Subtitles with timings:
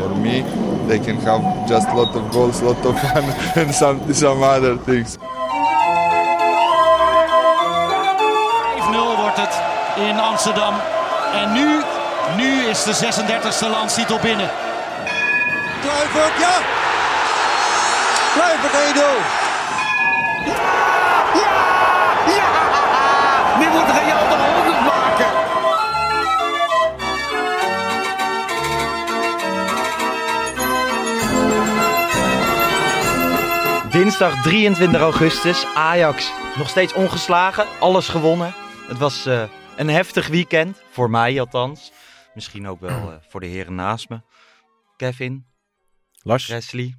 [0.00, 0.40] For me,
[0.88, 3.24] they can have just a lot of goals, lot of fun,
[3.56, 5.18] and some some other things.
[8.90, 9.60] 5-0 wordt het
[9.96, 10.74] in Amsterdam.
[11.34, 11.82] En nu,
[12.36, 14.50] nu is de 36e landstitel binnen.
[15.80, 16.56] Kluivert, ja!
[18.34, 18.74] Kluivert
[20.76, 20.79] 1-0.
[33.90, 38.54] Dinsdag 23 augustus, Ajax nog steeds ongeslagen, alles gewonnen.
[38.88, 41.92] Het was eh, een heftig weekend, voor mij althans.
[42.34, 44.20] Misschien ook wel eh, voor de heren naast me.
[44.96, 45.46] Kevin,
[46.22, 46.46] Lars.
[46.46, 46.94] Wesley,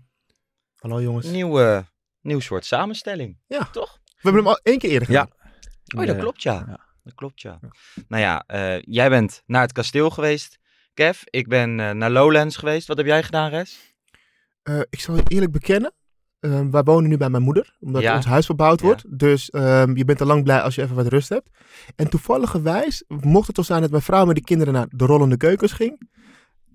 [0.75, 1.25] Hallo jongens.
[1.25, 1.85] nieuwe,
[2.21, 3.39] nieuw soort samenstelling.
[3.47, 3.63] Ja.
[3.71, 3.99] Toch?
[4.03, 5.29] We hebben hem al één keer eerder gedaan.
[5.97, 6.63] Oh, dat klopt ja.
[6.67, 6.79] ja.
[7.03, 7.59] Dat klopt ja.
[8.07, 10.57] Nou ja, eh, jij bent naar het kasteel geweest,
[10.93, 11.21] Kev.
[11.23, 12.87] Ik ben eh, naar Lowlands geweest.
[12.87, 13.95] Wat heb jij gedaan, Res?
[14.63, 15.93] Eh, ik zal je eerlijk bekennen.
[16.41, 18.15] Eh, wij wonen nu bij mijn moeder, omdat Ja.
[18.15, 18.85] ons huis verbouwd Ja.
[18.85, 19.19] wordt.
[19.19, 21.49] Dus ehm, je bent al lang blij als je even wat rust hebt.
[21.95, 25.37] En toevalligerwijs mocht het zo zijn dat mijn vrouw met de kinderen naar de rollende
[25.37, 26.09] keukens ging.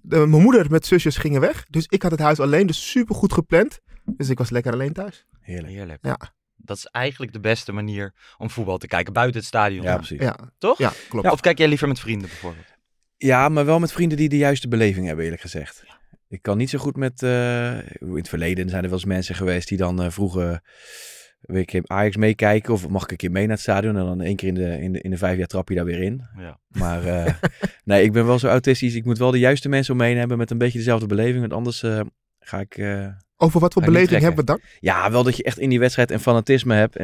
[0.00, 1.64] De- mijn moeder met zusjes gingen weg.
[1.70, 3.81] Dus ik had het huis alleen, dus super goed gepland.
[4.05, 5.27] Dus ik was lekker alleen thuis.
[5.41, 5.72] Heerlijk.
[5.72, 5.98] Heerlijk.
[6.03, 6.19] Ja.
[6.56, 9.83] Dat is eigenlijk de beste manier om voetbal te kijken, buiten het stadion.
[9.83, 10.20] Ja, precies.
[10.20, 10.78] Ja, Toch?
[10.78, 11.31] ja klopt.
[11.31, 12.67] Of kijk jij liever met vrienden bijvoorbeeld?
[13.17, 15.84] Ja, maar wel met vrienden die de juiste beleving hebben, eerlijk gezegd.
[16.28, 17.22] Ik kan niet zo goed met...
[17.22, 20.62] eh, in het verleden zijn er wel eens mensen geweest die dan eh, vroegen...
[21.41, 23.97] Wil ik Ajax meekijken of mag ik een keer mee naar het stadion?
[23.97, 25.84] En dan één keer in de, in de, in de vijf jaar trap je daar
[25.84, 26.22] weer in.
[26.38, 26.59] Ja.
[26.69, 27.34] Maar eh,
[27.84, 28.94] nee, ik ben wel zo autistisch.
[28.94, 31.41] Ik moet wel de juiste mensen om me heen hebben met een beetje dezelfde beleving.
[31.41, 32.00] Want anders eh,
[32.41, 32.76] ga ik...
[32.78, 34.60] eh, Over wat voor beleving hebben we dan?
[34.81, 36.97] ja, wel dat je echt in die wedstrijd een fanatisme hebt.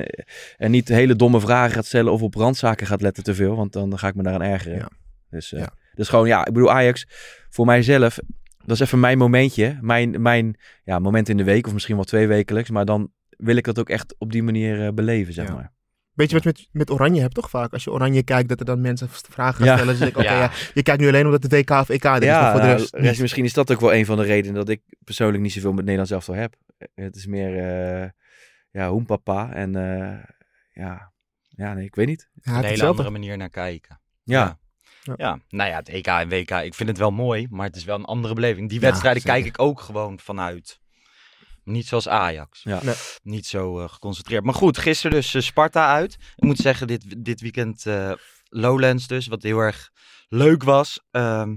[0.56, 3.56] En niet hele domme vragen gaat stellen of op randzaken gaat letten te veel.
[3.56, 4.78] Want dan ga ik me daaraan ergeren.
[4.78, 4.88] Ja.
[5.30, 5.72] Dus, eh, Ja.
[5.94, 7.06] dus gewoon, ja, ik bedoel Ajax,
[7.50, 8.18] voor mijzelf,
[8.64, 9.78] dat is even mijn momentje.
[9.80, 12.70] Mijn, mijn ja, moment in de week of misschien wel twee wekelijks.
[12.70, 15.54] Maar dan wil ik dat ook echt op die manier eh, beleven, zeg Ja.
[15.54, 15.72] maar.
[16.12, 17.72] Weet je wat je met, met Oranje hebt toch vaak?
[17.72, 19.76] Als je Oranje kijkt, dat er dan mensen vragen gaan Ja.
[19.76, 19.98] stellen.
[19.98, 20.38] Dus ik, oké, Ja.
[20.40, 22.24] ja, je kijkt nu alleen omdat het WK of EK er is.
[22.24, 24.68] Ja, voor de nou, rest misschien is dat ook wel een van de redenen dat
[24.68, 26.54] ik persoonlijk niet zoveel met Nederland zelf heb.
[26.78, 28.08] Eh, Het is meer, eh
[28.70, 29.52] ja, hoempapa.
[29.52, 30.18] En eh,
[30.72, 31.12] ja,
[31.48, 32.28] ja, nee, ik weet niet.
[32.42, 34.00] Een hele andere manier naar kijken.
[34.22, 34.58] Ja,
[35.02, 35.14] Ja.
[35.16, 37.84] Ja, nou ja, het EK en WK, ik vind het wel mooi, maar het is
[37.84, 38.68] wel een andere beleving.
[38.68, 40.80] Die wedstrijden kijk ik ook gewoon vanuit.
[41.64, 42.62] Niet zoals Ajax.
[42.62, 42.80] Ja.
[42.82, 42.94] Nee.
[43.22, 44.44] Niet zo eh, geconcentreerd.
[44.44, 46.12] Maar goed, gisteren dus eh, Sparta uit.
[46.36, 48.12] Ik moet zeggen, dit, dit weekend eh,
[48.44, 49.90] Lowlands dus, wat heel erg
[50.28, 51.04] leuk was.
[51.10, 51.56] Ehm,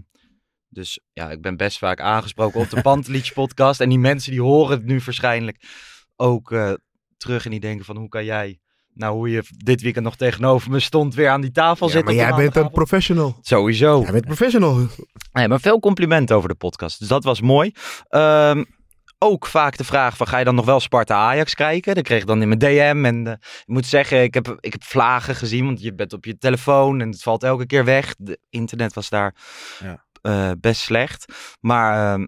[0.69, 3.81] dus ja, ik ben best vaak aangesproken op de Pantelich podcast.
[3.81, 5.63] En die mensen die horen het nu waarschijnlijk
[6.15, 6.73] ook eh,
[7.17, 8.59] terug en die denken van hoe kan jij...
[8.95, 12.15] Nou, hoe je dit weekend nog tegenover me stond, weer aan die tafel Ja, zitten.
[12.15, 13.37] maar jij bent een professional.
[13.41, 14.01] Sowieso.
[14.01, 14.87] Jij bent professional.
[15.31, 16.99] Nee, maar veel complimenten over de podcast.
[16.99, 17.71] Dus dat was mooi.
[18.09, 18.63] Ehm,
[19.17, 21.95] ook vaak de vraag van ga je dan nog wel Sparta-Ajax kijken?
[21.95, 23.05] Dat kreeg ik dan in mijn DM.
[23.05, 25.65] En eh, ik moet zeggen, ik heb, ik heb vlagen gezien.
[25.65, 28.15] Want je bent op je telefoon en het valt elke keer weg.
[28.17, 29.35] De internet was daar
[29.83, 30.03] Ja.
[30.21, 31.33] eh, best slecht.
[31.59, 32.25] Maar ehm,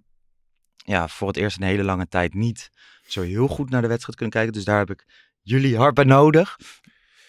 [0.75, 2.69] ja, voor het eerst een hele lange tijd niet
[3.07, 4.53] zo heel goed naar de wedstrijd kunnen kijken.
[4.53, 5.05] Dus daar heb ik
[5.47, 6.57] jullie hard bij nodig.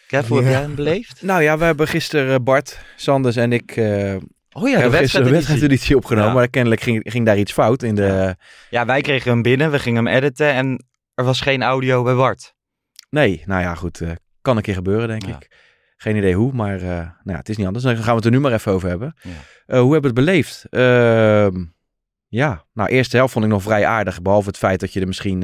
[0.06, 1.22] Kev, hoe heb jij hem beleefd?
[1.22, 4.16] Nou ja, we hebben gisteren eh, Bart, Sanders en ik eh
[4.52, 6.28] Oh ja, de hebben wedstrijdeditie opgenomen.
[6.28, 6.34] Ja.
[6.36, 8.36] Maar kennelijk ging, ging daar iets fout in de...
[8.70, 9.70] Ja, wij kregen hem binnen.
[9.70, 10.52] We gingen hem editen.
[10.52, 10.84] En
[11.14, 12.54] er was geen audio bij Bart.
[13.10, 14.00] Nee, nou ja, goed.
[14.00, 14.10] eh,
[14.42, 15.36] kan een keer gebeuren, denk Ja.
[15.36, 15.50] ik.
[15.96, 17.84] Geen idee hoe, maar nou ja, het is niet anders.
[17.84, 19.14] Dan gaan we het er nu maar even over hebben.
[19.22, 19.78] Ja.
[19.80, 20.64] Hoe hebben we het beleefd?
[20.70, 21.64] Ehm,
[22.28, 24.22] ja, nou, eerste helft vond ik nog vrij aardig.
[24.22, 25.42] Behalve het feit dat je er misschien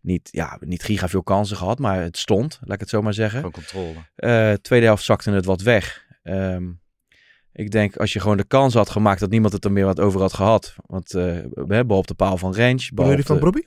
[0.00, 3.14] niet, ja, niet giga veel kansen gehad, maar het stond, laat ik het zo maar
[3.14, 3.40] zeggen.
[3.40, 3.94] Van controle.
[4.14, 6.06] Eh, tweede helft zakte het wat weg.
[6.22, 6.70] Ehm,
[7.52, 10.00] ik denk als je gewoon de kans had gemaakt dat niemand het er meer wat
[10.00, 10.74] over had gehad.
[10.86, 12.90] Want eh, we hebben op de paal van Range.
[12.94, 13.62] bal die van Brobby?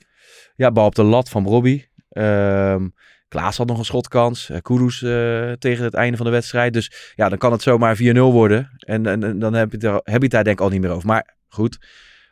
[0.56, 1.92] ja, bal op de lat van Robbie.
[2.08, 2.86] Ehm
[3.34, 4.50] Klaas had nog een schotkans.
[4.50, 6.72] Uh, Kudus eh, tegen het einde van de wedstrijd.
[6.72, 8.70] Dus ja, dan kan het zomaar 4-0 worden.
[8.78, 10.80] En, en, en dan heb je, er, heb je het daar denk ik al niet
[10.80, 11.06] meer over.
[11.06, 11.78] Maar goed,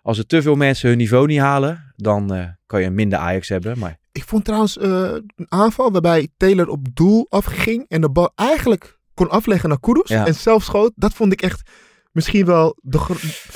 [0.02, 3.48] als er te veel mensen hun niveau niet halen, dan eh, kan je minder Ajax
[3.48, 3.78] hebben.
[3.78, 4.90] Maar Ik vond trouwens eh,
[5.36, 10.08] een aanval waarbij Taylor op doel afging en de bal eigenlijk kon afleggen naar Kudus
[10.08, 10.26] Ja.
[10.26, 10.92] en zelf schoot.
[10.94, 11.70] Dat vond ik echt
[12.12, 12.76] misschien wel...
[12.82, 13.00] De,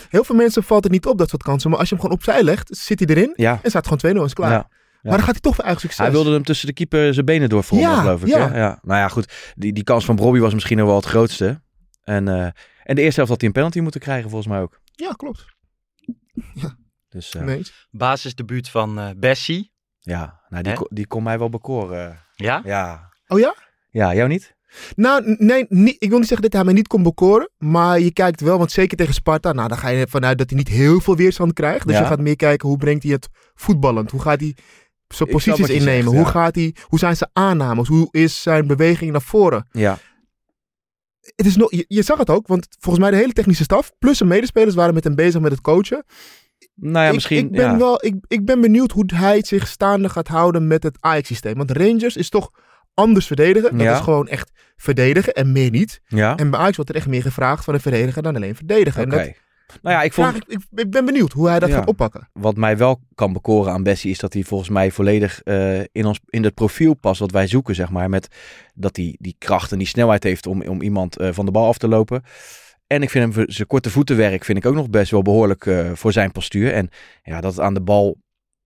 [0.08, 1.70] heel veel mensen valt het niet op, dat soort kansen.
[1.70, 4.25] Maar als je hem gewoon opzij legt, zit hij erin Ja, en staat gewoon 2-0
[4.25, 4.50] is klaar.
[4.50, 4.69] ja.
[5.02, 6.00] Maar dan gaat hij toch voor eigen succes.
[6.04, 8.28] Hij wilde hem tussen de keeper zijn benen doorvolgen, Ja, geloof ik.
[8.28, 8.49] ja.
[8.50, 8.58] hè?
[8.58, 8.78] ja.
[8.82, 9.52] Nou ja, goed.
[9.56, 11.60] Die, die kans van Robbie was misschien nog wel het grootste.
[12.04, 12.44] En, eh,
[12.82, 14.81] en de eerste helft had hij een penalty moeten krijgen, volgens mij ook.
[14.92, 15.44] Ja, klopt.
[17.09, 17.62] Dus eh, Nee.
[17.91, 19.73] Basisdebuut van eh Bessie.
[20.00, 22.25] ja, nou, die, ko- die kon mij wel bekoren.
[22.35, 22.61] Ja?
[22.65, 23.12] Ja.
[23.27, 23.55] Oh ja?
[23.91, 24.55] ja, jou niet?
[24.94, 27.50] Nou, nee, niet, ik wil niet zeggen dat hij mij niet kon bekoren.
[27.59, 30.59] Maar je kijkt wel, want zeker tegen Sparta, nou, dan ga je vanuit dat hij
[30.59, 31.87] niet heel veel weerstand krijgt.
[31.87, 32.03] Dus Ja.
[32.03, 34.11] je gaat meer kijken, hoe brengt hij het voetballend?
[34.11, 34.56] Hoe gaat hij
[35.09, 36.03] zijn posities innemen?
[36.03, 36.31] zegt, hoe, ja.
[36.31, 37.88] gaat hij, hoe zijn zijn aannames?
[37.88, 39.69] Hoe is zijn beweging naar voren?
[39.71, 39.99] Ja.
[41.37, 43.93] Het is nog, je, je zag het ook, want volgens mij de hele technische staf,
[43.99, 46.05] plus zijn medespelers waren met hem bezig met het coachen.
[46.75, 47.37] Nou ja, ik, misschien.
[47.38, 47.76] ik, ben ja.
[47.78, 51.55] wel, ik, ik ben benieuwd hoe hij zich staande gaat houden met het Ajax-systeem.
[51.56, 52.50] Want Rangers is toch
[52.94, 53.70] anders verdedigen.
[53.76, 53.94] Dat Ja.
[53.94, 56.00] is gewoon echt verdedigen en meer niet.
[56.06, 59.05] Ja, En bij Ajax wordt er echt meer gevraagd van een verdediger dan alleen verdedigen.
[59.05, 59.17] oké.
[59.17, 59.34] En dat
[59.82, 60.28] Nou ja, ik vond...
[60.28, 61.74] vraag ik, ik, ben benieuwd hoe hij dat Ja.
[61.74, 62.28] gaat oppakken.
[62.32, 66.04] wat mij wel kan bekoren aan Bessie is dat hij volgens mij volledig eh, in,
[66.04, 68.08] ons, in het profiel past wat wij zoeken, zeg maar.
[68.08, 68.28] Met
[68.74, 71.66] dat hij die kracht en die snelheid heeft om, om iemand eh, van de bal
[71.66, 72.22] af te lopen.
[72.86, 75.92] En ik vind hem zijn korte voetenwerk vind ik ook nog best wel behoorlijk eh,
[75.92, 76.72] voor zijn postuur.
[76.72, 76.88] En
[77.22, 78.16] ja, dat het aan de bal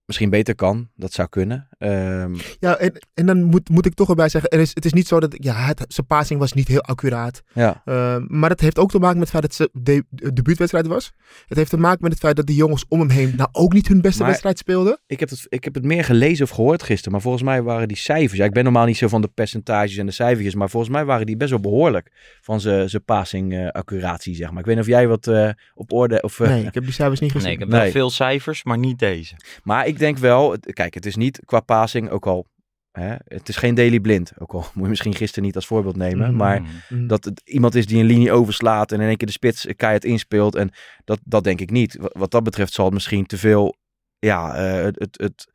[0.05, 1.69] misschien beter kan, dat zou kunnen.
[1.81, 4.93] Ehm, Ja, en, en dan moet, moet ik toch erbij zeggen, er is, het is
[4.93, 7.43] niet zo dat, ja, het, zijn passing was niet heel accuraat.
[7.55, 10.33] ja, Uh, maar dat heeft ook te maken met het feit dat het de, de
[10.33, 11.13] debuutwedstrijd was.
[11.47, 13.73] Het heeft te maken met het feit dat die jongens om hem heen nou ook
[13.73, 14.99] niet hun beste Maar- wedstrijd speelden.
[15.07, 17.89] ik, heb het, ik heb het meer gelezen of gehoord gisteren, maar volgens mij waren
[17.89, 18.39] die cijfers.
[18.39, 21.05] Ja, ik ben normaal niet zo van de percentages en de cijfertjes, maar volgens mij
[21.05, 22.11] waren die best wel behoorlijk
[22.41, 24.59] van zijn passing eh, accuratie, zeg maar.
[24.61, 26.41] Ik weet niet of jij wat eh, op orde of.
[26.41, 27.47] eh, Nee, ik heb die cijfers niet gezien.
[27.47, 27.81] Nee, ik heb Nee.
[27.81, 29.35] wel veel cijfers, maar niet deze.
[29.63, 32.47] Maar ik denk wel, kijk, het is niet qua passing, ook al,
[32.93, 34.33] hè, het is geen Daily Blind.
[34.39, 36.37] Ook al moet je misschien gisteren niet als voorbeeld nemen, Mhm.
[36.37, 37.07] maar Mm.
[37.07, 40.05] dat het iemand is die een linie overslaat en in één keer de spits keihard
[40.05, 40.55] inspeelt.
[40.55, 40.71] En
[41.05, 41.97] dat, dat denk ik niet.
[41.97, 43.75] Wat, wat dat betreft zal het misschien te veel,
[44.19, 45.51] ja, eh, het, het, het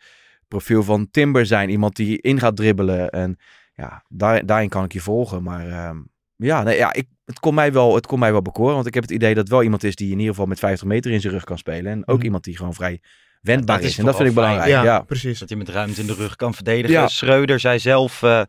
[0.47, 1.69] profiel van Timber zijn.
[1.69, 3.37] Iemand die in gaat dribbelen en
[3.73, 5.43] ja, daar, daarin kan ik je volgen.
[5.43, 5.97] Maar ehm,
[6.35, 8.93] ja, nee, ja ik, het, kon mij wel, het kon mij wel bekoren, want ik
[8.93, 11.11] heb het idee dat het wel iemand is die in ieder geval met 50 meter
[11.11, 11.91] in zijn rug kan spelen.
[11.91, 12.25] En ook Mhm.
[12.25, 12.99] iemand die gewoon vrij
[13.45, 13.97] wendbaar is is.
[13.97, 14.69] En dat vind ik belangrijk.
[14.69, 15.39] ja, Ja, precies.
[15.39, 16.99] Dat hij met ruimte in de rug kan verdedigen.
[16.99, 17.07] Ja.
[17.07, 18.41] Schreuder zei zelf eh,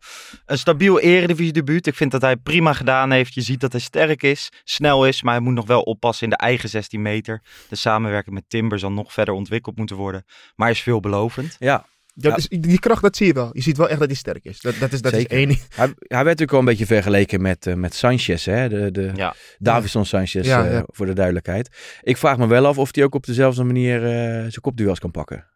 [0.47, 1.87] een stabiel eredivisie debuut.
[1.87, 3.35] Ik vind dat hij prima gedaan heeft.
[3.35, 6.31] Je ziet dat hij sterk is, snel is, maar hij moet nog wel oppassen in
[6.31, 7.43] de eigen 16 meter.
[7.69, 10.25] De samenwerking met Timber zal nog verder ontwikkeld moeten worden.
[10.55, 11.57] Maar hij is veelbelovend.
[11.59, 11.87] ja.
[12.19, 12.35] Ja, Ja.
[12.35, 13.51] dus die kracht, dat zie je wel.
[13.53, 14.61] Je ziet wel echt dat hij sterk is.
[14.61, 15.37] Dat, dat is, dat is Zeker.
[15.37, 15.49] één.
[15.49, 18.69] Hij, hij werd natuurlijk wel een beetje vergeleken met, eh, met Sanchez, hè?
[18.69, 19.35] De, de Ja.
[19.59, 21.69] Davison Sanchez, Ja, eh, voor de duidelijkheid.
[22.03, 24.11] Ik vraag me wel af of hij ook op dezelfde manier eh,
[24.41, 25.47] zijn kopduels kan pakken.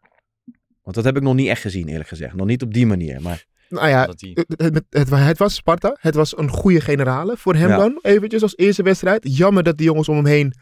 [0.81, 2.33] Want dat heb ik nog niet echt gezien, eerlijk gezegd.
[2.35, 3.21] Nog niet op die manier.
[3.21, 4.21] Maar Nou ja, het,
[4.57, 5.97] het, het, het was Sparta.
[5.99, 7.77] Het was een goede generale voor hem Ja.
[7.77, 7.99] dan.
[8.01, 9.37] Eventjes als eerste wedstrijd.
[9.37, 10.53] Jammer dat die jongens om hem heen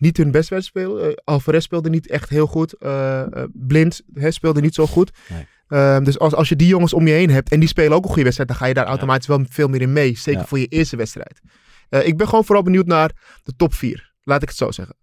[0.00, 1.08] niet hun best spelen.
[1.08, 2.72] Eh, Alvarez speelde niet echt heel goed.
[2.72, 5.10] Eh, eh, Blind speelde niet zo goed.
[5.28, 5.46] Nee.
[5.68, 8.02] Ehm, dus als, als je die jongens om je heen hebt en die spelen ook
[8.02, 10.16] een goede wedstrijd, dan ga je daar automatisch wel veel meer in mee.
[10.16, 10.46] Zeker Ja.
[10.46, 11.40] voor je eerste wedstrijd.
[11.88, 13.10] Ik ben gewoon vooral benieuwd naar
[13.42, 14.12] de top 4.
[14.22, 14.96] Laat ik het zo zeggen.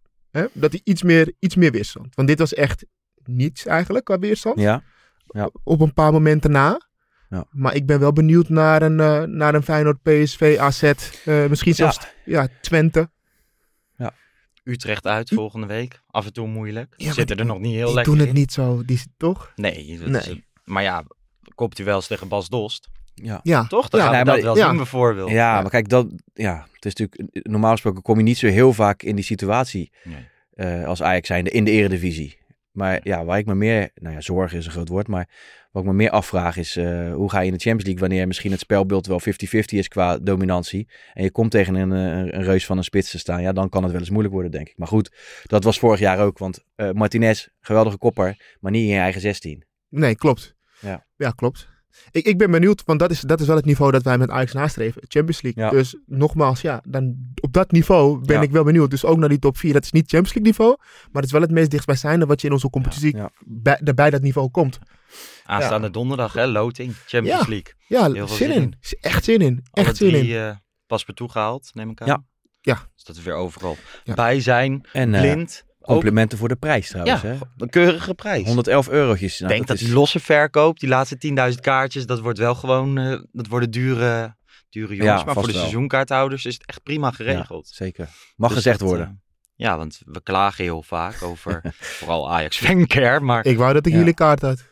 [0.53, 2.15] Dat hij iets meer, iets meer weerstand.
[2.15, 2.85] Want dit was echt
[3.25, 4.59] niets eigenlijk qua weerstand.
[4.59, 6.81] ja, Op een paar momenten na.
[7.29, 7.45] Ja.
[7.51, 10.91] Maar ik ben wel benieuwd naar een, eh, naar een Feyenoord, PSV, AZ.
[11.49, 12.47] misschien zelfs ja.
[12.61, 13.09] Twente.
[14.67, 16.01] Utrecht uit volgende week.
[16.07, 16.93] Af en toe moeilijk.
[16.97, 18.35] Ja, Zitten die- er nog niet heel Die lekker doen het in.
[18.39, 18.83] niet zo.
[18.85, 19.51] Die, toch?
[19.55, 20.21] Nee, dat Nee.
[20.21, 21.03] Is, maar ja,
[21.55, 22.89] kopt hij wel eens tegen Bas Dost.
[23.13, 23.39] ja.
[23.43, 23.67] Ja.
[23.67, 23.89] Toch?
[23.89, 24.67] Dan Ja, gaan we nee, dat maar- wel ja.
[24.67, 25.29] zien bijvoorbeeld.
[25.29, 28.73] ja, maar kijk, dat, ja, het is natuurlijk, normaal gesproken kom je niet zo heel
[28.73, 30.27] vaak in die situatie Nee.
[30.53, 32.36] eh, als Ajax zijnde in de eredivisie.
[32.77, 35.29] Maar ja, waar ik me meer, nou ja, zorgen is een groot woord, maar
[35.71, 38.27] wat ik me meer afvraag is, eh, hoe ga je in de Champions League wanneer
[38.27, 42.43] misschien het spelbeeld wel 50-50 is qua dominantie en je komt tegen een, eh, een
[42.43, 44.67] reus van een spits te staan, ja, dan kan het wel eens moeilijk worden, denk
[44.67, 44.77] ik.
[44.77, 45.11] Maar goed,
[45.43, 49.21] dat was vorig jaar ook, want eh, Martinez, geweldige kopper, maar niet in je eigen
[49.21, 49.63] 16.
[49.89, 50.55] Nee, klopt.
[50.79, 51.05] Ja.
[51.15, 51.69] ja klopt.
[52.11, 54.29] Ik, ik ben benieuwd, want dat is, dat is wel het niveau dat wij met
[54.29, 55.01] Ajax nastreven.
[55.07, 55.63] Champions League.
[55.63, 55.69] Ja.
[55.69, 58.41] Dus nogmaals, ja, dan op dat niveau ben Ja.
[58.41, 58.89] ik wel benieuwd.
[58.89, 59.73] Dus ook naar die top 4.
[59.73, 60.75] Dat is niet Champions League niveau,
[61.11, 63.29] maar het is wel het meest dichtstbijzijnde wat je in onze competitie Ja.
[63.45, 64.79] bij, bij dat niveau komt.
[65.45, 67.47] Aanstaande donderdag, hè, loting, Champions Ja.
[67.49, 67.73] League.
[67.87, 68.61] Ja, Heel veel zin zin in.
[68.61, 68.97] in.
[69.01, 69.63] Echt zin in.
[69.71, 70.13] Alle Echt zin in.
[70.13, 70.55] drie eh,
[70.87, 72.07] pas per toegehaald, neem ik aan.
[72.07, 72.23] Ja.
[72.61, 72.87] Ja.
[72.95, 74.13] Dus dat we weer overal Ja.
[74.13, 74.85] bij zijn.
[74.91, 75.63] En eh, Blind.
[75.93, 77.21] Complimenten voor de prijs trouwens.
[77.21, 77.35] ja, hè?
[77.57, 78.45] een keurige prijs.
[78.45, 79.33] 111 eurotjes.
[79.33, 82.55] Ik Nou, denk dat, is- die losse verkoop, die laatste 10.000 kaartjes, dat wordt wel
[82.55, 84.35] gewoon, eh, dat worden dure,
[84.69, 85.19] dure jongens.
[85.19, 85.61] Ja, maar voor de wel.
[85.61, 87.67] seizoenkaarthouders is het echt prima geregeld.
[87.69, 88.07] Ja, zeker.
[88.35, 89.07] Mag Dus gezegd dat, worden.
[89.07, 89.13] eh,
[89.55, 91.61] ja, want we klagen heel vaak over
[91.99, 93.97] vooral Ajax fancare, maar Ik wou dat ik Ja.
[93.97, 94.63] jullie kaart had.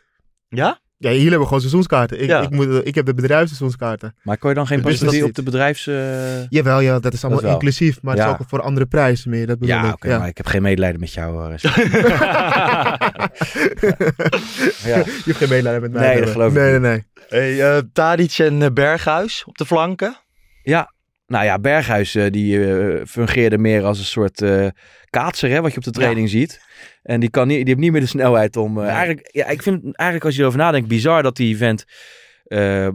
[0.48, 0.80] ja?
[1.06, 2.22] Ja, jullie hebben gewoon seizoenskaarten.
[2.22, 2.42] Ik, Ja.
[2.42, 4.16] ik, moet, ik heb de bedrijfsseizoenskaarten.
[4.24, 5.88] Maar kon je dan geen Dus op de bedrijfs...
[5.88, 8.02] eh, Jawel, ja, dat is allemaal inclusief.
[8.02, 8.34] Maar het Ja.
[8.34, 9.48] is ook voor andere prijs meer.
[9.48, 9.94] Dat bedoel Ja, ik.
[9.94, 11.54] oké, maar ik heb geen medelijden met jou.
[11.54, 11.58] eh,
[14.86, 14.98] ja.
[15.06, 16.14] Je hebt geen medelijden met mij.
[16.14, 16.82] Nee, dat geloof ik nee, niet.
[16.82, 20.18] Nee, nee, Hey, eh, Tadic en Berghuis op de flanken.
[21.28, 24.68] Nou ja, Berghuis die eh, fungeerde meer als een soort eh
[25.10, 26.62] kaatser, hè, wat je op de training ziet.
[27.06, 28.78] En die, kan niet, die heeft niet meer de snelheid om...
[28.78, 28.92] eh, Nee.
[28.94, 31.86] eigenlijk, ja, ik vind het eigenlijk als je erover nadenkt bizar dat die vent
[32.44, 32.88] eh,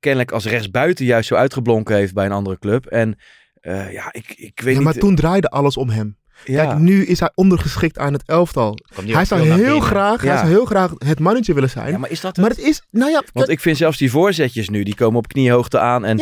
[0.00, 2.86] kennelijk als rechtsbuiten juist zo uitgeblonken heeft bij een andere club.
[2.86, 3.18] En
[3.60, 4.82] eh, ja, ik, ik weet Ja, niet...
[4.82, 6.16] maar toen draaide alles om hem.
[6.44, 8.78] Ja, Kijk, nu is hij ondergeschikt aan het elftal.
[9.06, 11.90] Hij zou heel graag, hij zou heel graag het mannetje willen zijn.
[11.90, 12.56] ja, maar is dat maar het?
[12.58, 15.78] het is, nou ja, Want ik vind zelfs die voorzetjes nu, die komen op kniehoogte
[15.78, 16.04] aan.
[16.04, 16.20] En,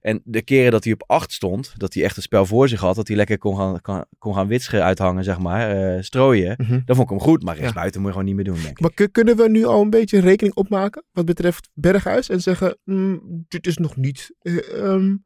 [0.00, 2.80] en de keren dat hij op acht stond, dat hij echt het spel voor zich
[2.80, 6.54] had, dat hij lekker kon gaan, kan, kon gaan witschen uithangen, zeg maar, eh, strooien.
[6.58, 6.70] Mhm.
[6.84, 8.80] Dan vond ik hem goed, maar rechtsbuiten moet je gewoon niet meer doen, denk ik.
[8.80, 12.78] Maar kun- kunnen we nu al een beetje rekening opmaken wat betreft Berghuis en zeggen,
[12.84, 15.16] mm, dit is nog niet eh, ehm,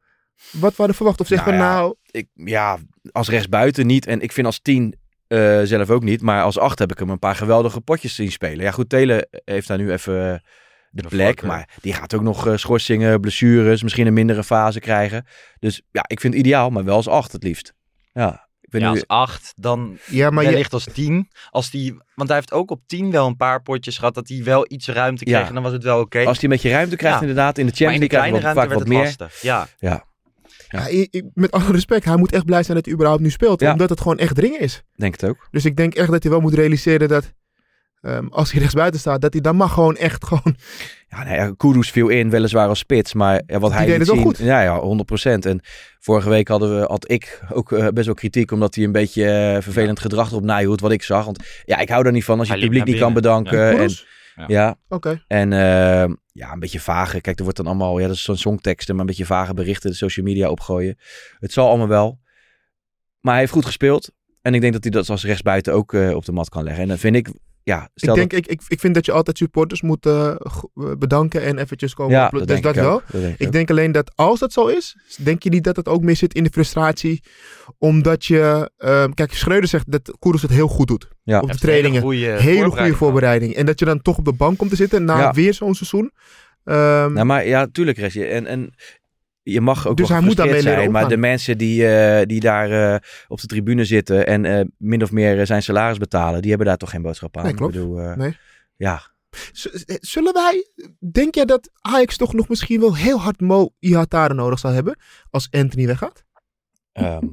[0.51, 1.21] wat we hadden verwacht?
[1.21, 1.71] Of zeggen Nou ja.
[1.75, 2.79] nou, Ik, ja,
[3.13, 4.07] als rechtsbuiten niet.
[4.07, 4.95] En ik vind als tien
[5.27, 6.23] eh, zelf ook niet.
[6.23, 8.65] Maar als acht heb ik hem een paar geweldige potjes zien spelen.
[8.65, 10.39] Ja, goed, Telen heeft daar nu even eh,
[10.91, 11.43] de plek.
[11.43, 15.27] Maar die gaat ook nog eh, schorsingen, blessures, misschien een mindere fase krijgen.
[15.59, 17.73] Dus ja, ik vind het ideaal, maar wel als acht het liefst.
[18.13, 18.93] Ja, ik ben Ja, nu...
[18.93, 21.31] als acht, dan ja, maar je, als tien.
[21.51, 24.45] Als die, want hij heeft ook op tien wel een paar potjes gehad dat hij
[24.45, 25.39] wel iets ruimte kreeg.
[25.41, 25.47] Ja.
[25.49, 26.19] En dan was het wel oké.
[26.25, 27.21] Als hij een beetje ruimte krijgt, Ja.
[27.21, 29.19] inderdaad, in de Maar Champions in de League krijgt kleine hij vaak werd wat het
[29.19, 29.29] meer.
[29.31, 29.43] lastig.
[29.43, 29.69] Ja.
[29.79, 30.05] Ja,
[30.69, 33.61] ja, met alle respect, hij moet echt blij zijn dat hij überhaupt nu speelt.
[33.61, 33.73] Ja.
[33.73, 34.83] Omdat het gewoon echt dringen is.
[34.95, 35.49] denk het ook.
[35.51, 37.33] Dus ik denk echt dat hij wel moet realiseren dat
[38.01, 40.57] ehm, als hij rechtsbuiten staat, dat hij dan mag gewoon echt gewoon...
[41.09, 44.17] Ja, nee, Kudus viel in, weliswaar als spits, maar ja, wat hij deed het wel
[44.17, 44.39] zien, goed.
[44.39, 45.39] Ja, ja, 100%.
[45.39, 45.61] En
[45.99, 49.25] vorige week hadden we, had ik ook eh, best wel kritiek, omdat hij een beetje
[49.25, 51.25] eh, vervelend gedrag erop nahield, wat ik zag.
[51.25, 53.79] Want ja, ik hou daar niet van als je Hij het publiek niet kan bedanken.
[53.79, 53.91] En?
[54.37, 54.45] Ja.
[54.47, 55.25] ja, Oké.
[55.27, 57.21] en eh, ja, een beetje vage.
[57.21, 59.91] Kijk, er wordt dan allemaal, ja, dat is zo'n songteksten, maar een beetje vage berichten
[59.91, 60.99] de social media opgooien.
[61.39, 62.21] Het zal allemaal wel.
[63.21, 64.13] Maar hij heeft goed gespeeld.
[64.43, 66.83] En ik denk dat hij dat als rechtsbuiten ook eh, op de mat kan leggen.
[66.83, 67.29] En dan vind ik,
[67.67, 70.37] ja, stel Ik, denk, ik, ik, ik vind dat je altijd supporters moet eh, eh,
[70.99, 72.13] bedanken en eventjes komen.
[72.13, 72.93] ja, op- dat dus denk dat ik wel.
[72.93, 73.03] ook.
[73.13, 75.89] Dat denk ik denk alleen dat als dat zo is, denk je niet dat het
[75.89, 77.23] ook meer zit in de frustratie.
[77.79, 81.09] Omdat je, ehm, kijk, Schreuder zegt dat Koerders het heel goed doet.
[81.23, 81.41] Ja.
[81.41, 82.03] Op de trainingen.
[82.03, 83.55] Hele goede Hele goede voorbereiding.
[83.55, 85.33] En dat je dan toch op de bank komt te zitten na Ja.
[85.33, 86.13] weer zo'n seizoen.
[86.65, 88.25] Ehm, Nou, maar ja, tuurlijk, Restje.
[88.27, 88.75] En, en
[89.53, 90.91] je mag ook Dus wel hij moet gefrustreerd daarmee leren zijn.
[90.93, 95.03] Maar de mensen die, eh, die daar eh, op de tribune zitten en eh, min
[95.03, 97.45] of meer zijn salaris betalen, die hebben daar toch geen boodschap aan.
[97.45, 97.75] Nee, klopt.
[97.75, 98.37] Ik bedoel, Nee.
[98.77, 99.03] Ja,
[99.53, 99.67] z-
[100.01, 100.69] zullen wij,
[101.13, 104.99] denk jij dat Ajax toch nog misschien wel heel hard Mo Ihatare nodig zal hebben
[105.31, 106.25] als Anthony weggaat?
[106.93, 107.25] ehm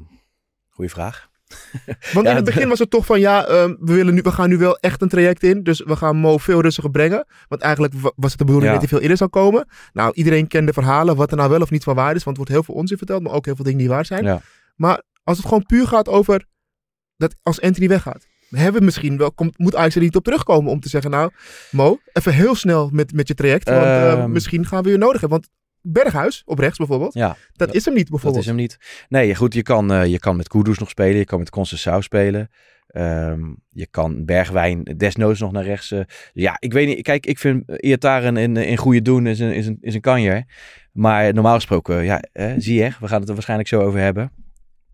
[0.69, 1.29] goeie vraag.
[2.13, 4.31] Want Ja, in het begin was het toch van ja, ehm, we, willen nu, we
[4.31, 5.63] gaan nu wel echt een traject in.
[5.63, 7.25] Dus we gaan Mo veel rustiger brengen.
[7.47, 8.79] Want eigenlijk wa- was het de bedoeling Ja.
[8.79, 9.67] dat hij veel eerder zou komen.
[9.93, 12.23] Nou, iedereen kent de verhalen, wat er nou wel of niet van waar is.
[12.23, 14.23] Want er wordt heel veel onzin verteld, maar ook heel veel dingen die waar zijn.
[14.23, 14.41] Ja.
[14.75, 16.45] Maar als het gewoon puur gaat over
[17.17, 18.25] dat als Anthony weggaat.
[18.49, 21.31] Hebben we misschien wel, komt, moet Ajax er niet op terugkomen om te zeggen, nou
[21.71, 23.69] Mo, even heel snel met, met je traject.
[23.69, 24.31] Want eh, Ehm.
[24.31, 25.39] misschien gaan we je nodig hebben.
[25.39, 25.49] Want
[25.85, 28.41] Berghuis, op rechts bijvoorbeeld, Ja, dat is hem niet dat bijvoorbeeld.
[28.43, 28.77] is hem niet.
[29.09, 31.17] Nee, goed, je kan, eh, je kan met Kudus nog spelen.
[31.17, 32.49] Je kan met Conceição spelen.
[32.87, 35.91] Ehm, je kan Bergwijn desnoods nog naar rechts.
[35.91, 35.99] eh.
[36.33, 37.01] ja, ik weet niet.
[37.01, 40.43] Kijk, ik vind Iataren in, in goede doen is een, is een, is een kanjer.
[40.91, 44.31] Maar normaal gesproken, ja, eh, zie je, we gaan het er waarschijnlijk zo over hebben.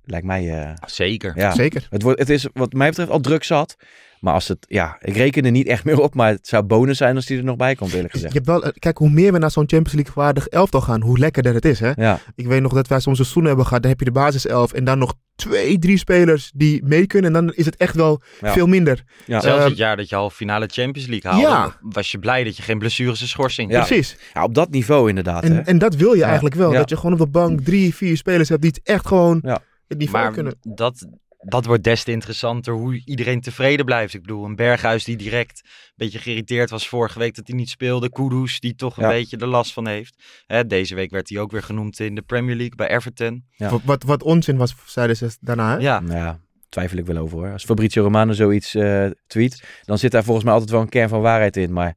[0.03, 1.33] Lijkt mij, eh, Zeker.
[1.35, 1.51] ja.
[1.51, 1.87] Zeker.
[1.89, 3.75] Het, wordt, het is wat mij betreft al druk zat.
[4.19, 6.15] Maar als het, ja, ik reken er niet echt meer op.
[6.15, 8.33] Maar het zou bonus zijn als die er nog bij komt, eerlijk Je gezegd.
[8.33, 11.17] hebt wel, eh, kijk, hoe meer we naar zo'n Champions League waardig elftal gaan, hoe
[11.19, 11.79] lekkerder het is.
[11.79, 11.91] Hè?
[11.95, 13.81] Ja, Ik weet nog dat wij soms een seizoen hebben gehad.
[13.81, 17.35] Dan heb je de basiself en dan nog twee, drie spelers die mee kunnen.
[17.35, 18.51] En dan is het echt wel Ja.
[18.53, 19.03] veel minder.
[19.25, 19.39] ja.
[19.39, 21.77] Zelfs Ehm, het jaar dat je halve finale Champions League haalde, Ja.
[21.81, 23.85] was je blij dat je geen blessures en schorsing Ja.
[23.85, 24.17] Precies.
[24.33, 25.43] ja, op dat niveau inderdaad.
[25.43, 25.49] hè.
[25.57, 26.25] En, en dat wil je Ja.
[26.25, 26.71] eigenlijk wel.
[26.71, 26.77] Ja.
[26.77, 29.59] Dat je gewoon op de bank drie, vier spelers hebt die het echt gewoon Ja.
[29.87, 30.55] het niveau Maar kunnen.
[30.61, 31.07] dat,
[31.45, 34.13] dat wordt des te interessanter hoe iedereen tevreden blijft.
[34.13, 37.69] Ik bedoel, een Berghuis die direct een beetje geïrriteerd was vorige week dat hij niet
[37.69, 38.09] speelde.
[38.11, 39.09] Kudus die toch een Ja.
[39.09, 40.23] beetje er last van heeft.
[40.47, 43.45] Hè, deze week werd hij ook weer genoemd in de Premier League bij Everton.
[43.51, 43.69] Ja.
[43.69, 45.71] Wat, wat, wat onzin was, zeiden ze daarna.
[45.71, 45.77] Hè?
[45.77, 47.51] Ja, ja, twijfel ik wel over hoor.
[47.51, 51.09] Als Fabrizio Romano zoiets eh, tweet, dan zit daar volgens mij altijd wel een kern
[51.09, 51.73] van waarheid in.
[51.73, 51.95] Maar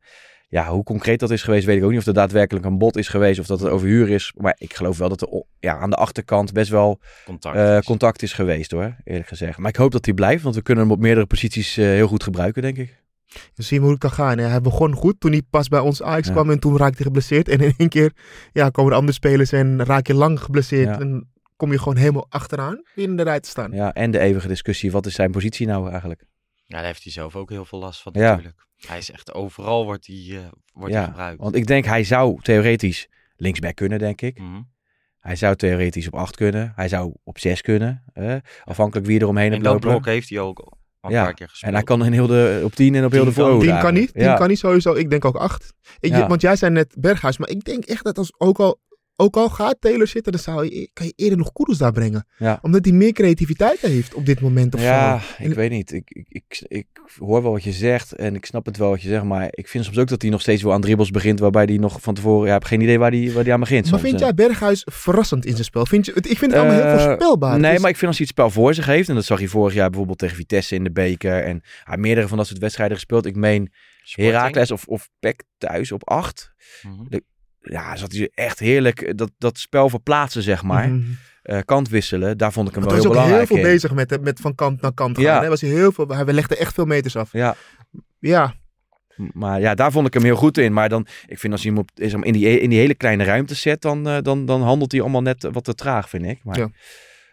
[0.52, 1.98] ja, hoe concreet dat is geweest, weet ik ook niet.
[1.98, 4.32] Of er daadwerkelijk een bod is geweest of dat het overhuur is.
[4.36, 7.56] Maar ik geloof wel dat er ja, aan de achterkant best wel contact.
[7.56, 9.58] eh, contact is geweest hoor, eerlijk gezegd.
[9.58, 12.06] Maar ik hoop dat hij blijft, want we kunnen hem op meerdere posities eh, heel
[12.06, 13.00] goed gebruiken, denk ik.
[13.26, 14.38] Dan zie je hoe het kan gaan.
[14.38, 14.44] Hè?
[14.46, 16.32] Hij begon goed toen hij pas bij ons Ajax Ja.
[16.32, 16.50] kwam.
[16.50, 17.48] En toen raakte hij geblesseerd.
[17.48, 18.12] En in één keer
[18.52, 20.86] ja, komen er andere spelers en raak je lang geblesseerd.
[20.88, 21.00] Ja.
[21.00, 23.72] En kom je gewoon helemaal achteraan weer in de rij te staan.
[23.72, 26.24] Ja, en de eeuwige discussie, wat is zijn positie nou eigenlijk?
[26.66, 28.30] ja, daar heeft hij zelf ook heel veel last van Ja.
[28.30, 28.66] natuurlijk.
[28.88, 30.36] Hij is echt overal wordt hij, eh,
[30.72, 31.40] wordt hij Ja, gebruikt.
[31.42, 34.38] want ik denk hij zou theoretisch linksback kunnen, denk ik.
[34.38, 34.60] Mhm.
[35.18, 36.72] Hij zou theoretisch op 8 kunnen.
[36.76, 38.02] Hij zou op 6 kunnen.
[38.12, 39.88] hè, afhankelijk wie er omheen heeft dat lopen.
[39.90, 41.72] blok heeft hij ook al een Ja, paar keer gespeeld.
[41.72, 43.66] En hij kan in heel de, op 10 en op heel de kan- voorhoede.
[43.66, 43.94] Tien kan niet.
[43.94, 44.18] eigenlijk.
[44.18, 44.36] Tien Ja.
[44.36, 44.92] kan niet sowieso.
[44.94, 45.72] Ik denk ook acht.
[46.00, 46.26] Ik, Ja.
[46.26, 47.38] Want jij zei net Berghuis.
[47.38, 48.80] Maar ik denk echt dat als ook al,
[49.16, 52.26] ook al gaat Taylor zitten, dan zou je, kan je eerder nog Kudus daar brengen.
[52.38, 52.58] Ja.
[52.62, 54.74] Omdat hij meer creativiteit heeft op dit moment.
[54.74, 55.42] Of Ja, zo.
[55.42, 55.92] ik En- weet niet.
[55.92, 56.86] Ik, ik, ik, ik
[57.18, 59.24] hoor wel wat je zegt en ik snap het wel wat je zegt.
[59.24, 61.40] Maar ik vind soms ook dat hij nog steeds wel aan dribbles begint.
[61.40, 62.46] Waarbij hij nog van tevoren...
[62.48, 64.02] Ja, ik heb geen idee waar hij waar die aan begint Maar soms.
[64.10, 65.86] vind jij Berghuis verrassend in zijn spel?
[65.86, 67.58] Vind je, ik vind het allemaal heel Eh, voorspelbaar.
[67.60, 69.08] Nee, Dus- maar ik vind als hij het spel voor zich heeft.
[69.08, 71.42] En dat zag hij vorig jaar bijvoorbeeld tegen Vitesse in de beker.
[71.44, 73.26] En hij meerdere van dat soort wedstrijden gespeeld.
[73.26, 74.34] Ik meen Sporting.
[74.36, 76.52] Heracles of, of PEC thuis op 8.
[76.82, 77.18] Mhm.
[77.62, 80.90] Ja, zat hij echt heerlijk eh, dat, dat spel verplaatsen, zeg maar.
[81.42, 83.72] Eh, kant wisselen, daar vond ik hem wel hij heel was ook heel belangrijk veel
[83.72, 85.24] bezig met, met van kant naar kant gaan.
[85.24, 85.42] Ja.
[85.42, 85.48] Hè?
[85.48, 87.32] Was hij, heel veel, hij legde echt veel meters af.
[87.32, 87.56] Ja,
[88.18, 88.54] Ja,
[89.32, 90.72] maar ja, daar vond ik hem heel goed in.
[90.72, 92.94] Maar dan, ik vind als hij hem op, is hem in, die, in die hele
[92.94, 96.26] kleine ruimte zet, dan, eh, dan, dan handelt hij allemaal net wat te traag, vind
[96.26, 96.44] ik.
[96.44, 96.70] Maar Ja.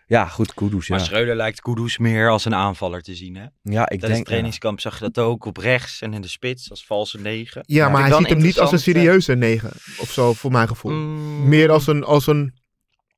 [0.09, 0.95] Ja, goed, Kudus, ja.
[0.95, 3.35] Maar Schreuder lijkt Kudus meer als een aanvaller te zien.
[3.35, 3.41] Hè?
[3.41, 4.25] Ja, ik Tijdens het denk...
[4.25, 7.63] trainingskamp zag je dat ook op rechts en in de spits als valse negen.
[7.65, 9.69] ja, maar hij ziet hem niet als een serieuze negen.
[9.97, 10.91] Of zo, voor mijn gevoel.
[10.91, 12.53] Mm, Meer als een, als een...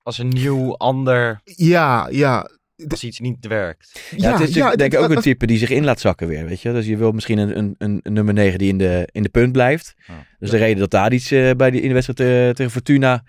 [0.03, 2.49] als een nieuw, ander, Ja, ja.
[2.87, 4.01] als iets niet werkt.
[4.15, 6.61] Ja, het is denk ik ook een type die zich in laat zakken weer, weet
[6.61, 6.71] je.
[6.71, 9.29] Dus je wil misschien een, een, een, een nummer 9 die in de, in de
[9.29, 9.93] punt blijft.
[10.07, 10.25] Ja.
[10.39, 13.23] Dus de reden dat daar iets eh, bij die, in de wedstrijd eh, tegen Fortuna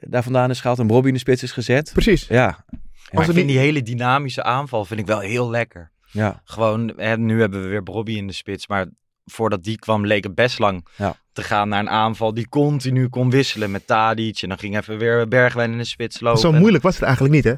[0.00, 1.90] daar vandaan is gehaald en Bobby in de spits is gezet.
[1.92, 2.26] Precies.
[2.26, 2.64] Ja,
[3.12, 5.90] Als ik vind die hele dynamische aanval vind ik wel heel lekker.
[6.10, 8.86] ja, Gewoon, hè, nu hebben we weer Bobby in de spits, maar
[9.24, 11.16] voordat die kwam leek het best lang Ja.
[11.32, 14.42] te gaan naar een aanval die continu kon wisselen met Tadic.
[14.42, 16.40] En dan ging even weer Bergwijn in de spits lopen.
[16.40, 17.54] Zo moeilijk was het eigenlijk niet, hè?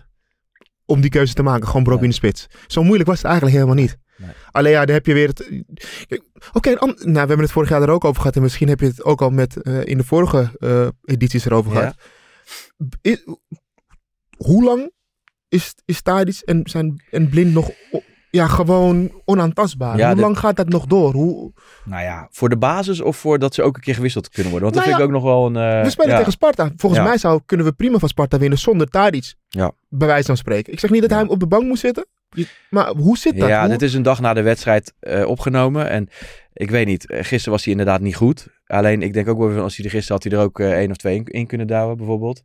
[0.86, 2.46] Om die keuze te maken, gewoon Brobbey in de spits.
[2.66, 3.96] Zo moeilijk was het eigenlijk helemaal niet.
[4.16, 4.30] Nee.
[4.50, 5.50] Alleen ja, dan heb je weer het...
[6.52, 8.36] Oké, nou, we hebben het vorig jaar er ook over gehad.
[8.36, 11.72] En misschien heb je het ook al met, eh, in de vorige eh, edities erover
[11.72, 11.78] Ja.
[11.78, 11.96] gehad.
[13.00, 13.24] Is-
[14.36, 14.92] hoe lang
[15.48, 17.70] is, is Tadic en, zijn, en Blind nog
[18.34, 19.96] ja, gewoon onaantastbaar?
[19.96, 21.12] Ja, hoe lang gaat dat nog door?
[21.12, 21.52] Hoe,
[21.84, 24.70] nou ja, voor de basis of voor dat ze ook een keer gewisseld kunnen worden.
[24.72, 25.76] Want dat Nou vind ik ook nog wel een...
[25.78, 26.16] eh, we spelen ja.
[26.18, 26.70] tegen Sparta.
[26.76, 29.34] Volgens mij zou, kunnen we prima van Sparta winnen zonder Tadic.
[29.48, 29.72] Ja.
[29.88, 30.72] Bij wijze van spreken.
[30.72, 32.06] Ik zeg niet dat hij op de bank moet zitten.
[32.70, 33.48] Maar hoe zit dat?
[33.48, 35.88] Ja, Hoe- dit is een dag na de wedstrijd eh, opgenomen.
[35.88, 36.08] En
[36.52, 38.46] ik weet niet, eh, gisteren was hij inderdaad niet goed.
[38.66, 40.72] Alleen ik denk ook wel, weer, als hij er gisteren had hij er ook eh,
[40.78, 42.42] één of twee in, in kunnen douwen, bijvoorbeeld.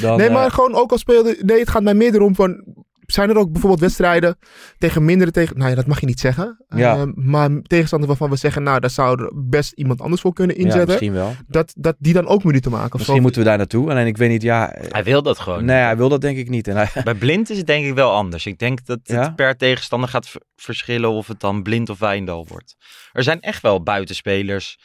[0.00, 1.36] Dan, nee, maar gewoon ook al speelde...
[1.40, 2.64] Nee, het gaat mij meer erom van...
[3.06, 4.38] Zijn er ook bijvoorbeeld wedstrijden
[4.78, 5.58] tegen mindere tegen...
[5.58, 6.64] Nou ja, dat mag je niet zeggen.
[6.68, 6.96] Ja.
[6.96, 8.62] Eh, maar tegenstander waarvan we zeggen...
[8.62, 10.86] Nou, daar zou er best iemand anders voor kunnen ja, inzetten.
[10.88, 11.34] misschien wel.
[11.48, 12.86] dat, dat die dan ook minuten maken.
[12.86, 13.22] Of Misschien zo.
[13.22, 13.90] moeten we daar naartoe.
[13.90, 14.72] Alleen ik weet niet, ja...
[14.72, 15.64] eh, Hij wil dat gewoon.
[15.64, 16.68] nee, hij wil dat denk ik niet.
[16.68, 18.46] En hij, Bij Blind is het denk ik wel anders.
[18.46, 19.30] Ik denk dat het Ja?
[19.30, 22.76] per tegenstander gaat verschillen of het dan Blind of Wijndal wordt.
[23.12, 24.78] Er zijn echt wel buitenspelers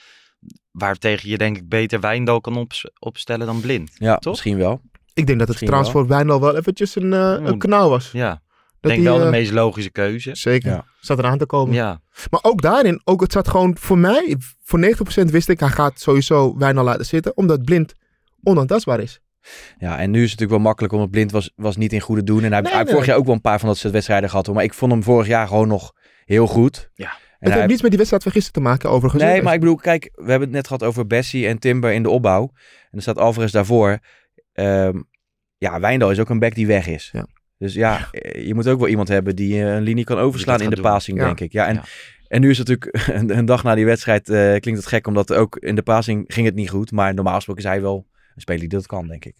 [0.72, 3.92] waar tegen je denk ik beter Wijndal kan ops- opstellen dan Blind.
[3.98, 4.32] ja, Toch?
[4.34, 4.82] misschien wel.
[5.14, 8.10] Ik denk dat het Misschien trouwens voor Wijndal wel eventjes een, eh, een knauw was.
[8.12, 8.40] Ja, ik
[8.80, 10.36] Dat denk die, wel de eh, meest logische keuze.
[10.36, 10.70] Zeker.
[10.72, 10.86] Ja.
[11.00, 11.74] Zat eraan te komen.
[11.76, 15.70] Ja, Maar ook daarin, ook het zat gewoon voor mij, voor 90% wist ik, hij
[15.70, 17.94] gaat sowieso Wijnal laten zitten, omdat Blind
[18.44, 19.20] onaantastbaar is.
[19.78, 22.24] Ja, en nu is het natuurlijk wel makkelijk, omdat Blind was, was niet in goede
[22.24, 22.44] doen.
[22.44, 22.92] En hij, Nee, hij heeft nee.
[22.94, 24.46] vorig jaar ook wel een paar van dat soort wedstrijden gehad.
[24.46, 24.56] Hoor.
[24.56, 25.92] Maar ik vond hem vorig jaar gewoon nog
[26.26, 26.90] heel goed.
[26.94, 27.06] Ja.
[27.06, 29.24] En het hij- heeft niets met die wedstrijd van gisteren te maken, overigens.
[29.24, 32.04] Nee, maar ik bedoel, kijk, we hebben het net gehad over Bessie en Timber in
[32.04, 32.42] de opbouw.
[32.92, 34.00] En er staat Alvarez daarvoor.
[34.62, 35.02] Ehm,
[35.58, 37.10] ja, Wijndal is ook een back die weg is.
[37.14, 37.28] Ja.
[37.58, 40.62] Dus ja, eh, je moet ook wel iemand hebben die eh, een linie kan overslaan
[40.62, 40.84] in de doen.
[40.84, 41.52] passing, denk ik.
[41.52, 41.82] Ja, en,
[42.28, 45.08] en nu is het natuurlijk een, een dag na die wedstrijd, eh, klinkt het gek,
[45.08, 46.92] omdat ook in de passing ging het niet goed.
[46.92, 49.36] Maar normaal gesproken is hij wel een speler die dat kan, denk ik.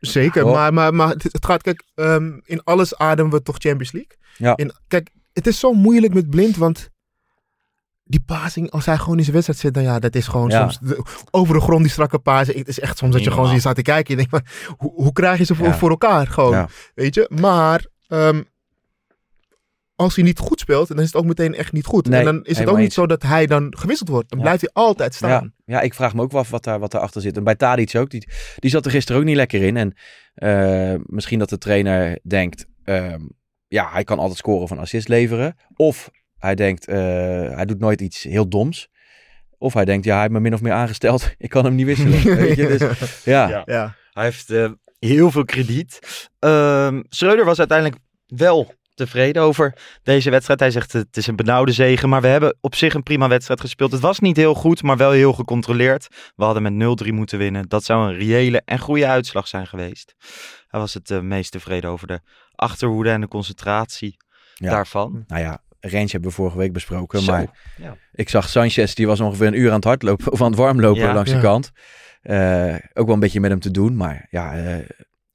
[0.00, 3.92] Zeker, maar, maar, maar het, het gaat, kijk, ehm, in alles ademen we toch Champions
[3.92, 4.16] League.
[4.36, 4.56] Ja.
[4.56, 6.90] In, kijk, het is zo moeilijk met Blind, want
[8.12, 10.60] die passing, als hij gewoon in zijn wedstrijd zit, dan ja, dat is gewoon Ja.
[10.60, 12.58] soms de- over de grond die strakke passing.
[12.58, 13.60] Het is echt soms dat je gewoon normaal.
[13.60, 14.10] staat te kijken.
[14.10, 15.74] Je denkt, maar, hoe, hoe krijg je ze voor, Ja.
[15.74, 16.26] voor elkaar?
[16.26, 16.68] Gewoon, Ja.
[16.94, 17.30] weet je.
[17.40, 18.42] Maar ehm,
[19.94, 22.08] als hij niet goed speelt, dan is het ook meteen echt niet goed.
[22.08, 24.30] Nee, en dan is het ook niet zo dat hij dan gewisseld wordt.
[24.30, 25.52] Dan blijft hij altijd staan.
[25.64, 27.36] Ja, ja, ik vraag me ook wel af wat, daar, wat daarachter zit.
[27.36, 28.10] En bij Tadic ook.
[28.10, 29.76] Die, die zat er gisteren ook niet lekker in.
[29.76, 29.94] En
[30.34, 32.66] eh, misschien dat de trainer denkt...
[32.84, 33.20] ehm,
[33.68, 35.56] ja, hij kan altijd scoren van assist leveren.
[35.76, 36.10] Of
[36.42, 36.96] hij denkt, eh,
[37.54, 38.88] hij doet nooit iets heel doms.
[39.58, 41.34] Of hij denkt, ja, hij heeft me min of meer aangesteld.
[41.38, 42.36] Ik kan hem niet wisselen.
[42.36, 42.66] weet je?
[42.66, 42.80] Dus,
[43.24, 43.48] ja.
[43.48, 43.62] Ja.
[43.64, 43.94] ja.
[44.12, 45.98] hij heeft eh, heel veel krediet.
[46.38, 50.60] Ehm Schreuder was uiteindelijk wel tevreden over deze wedstrijd.
[50.60, 53.60] Hij zegt het is een benauwde zegen, maar we hebben op zich een prima wedstrijd
[53.60, 53.92] gespeeld.
[53.92, 56.08] Het was niet heel goed, maar wel heel gecontroleerd.
[56.36, 57.68] We hadden met 0-3 moeten winnen.
[57.68, 60.14] Dat zou een reële en goede uitslag zijn geweest.
[60.68, 62.20] Hij was het eh, meest tevreden over de
[62.54, 64.16] achterhoede en de concentratie
[64.54, 64.70] Ja.
[64.70, 65.24] daarvan.
[65.26, 67.20] Nou ja, Rens hebben we vorige week besproken.
[67.20, 67.96] Zo, Maar ja.
[68.12, 71.02] ik zag Sanchez, die was ongeveer een uur aan het hardlopen of aan het warmlopen
[71.02, 71.14] Ja.
[71.14, 71.36] langs Ja.
[71.36, 71.70] de kant.
[72.22, 73.96] Eh, ook wel een beetje met hem te doen.
[73.96, 74.76] Maar ja, eh,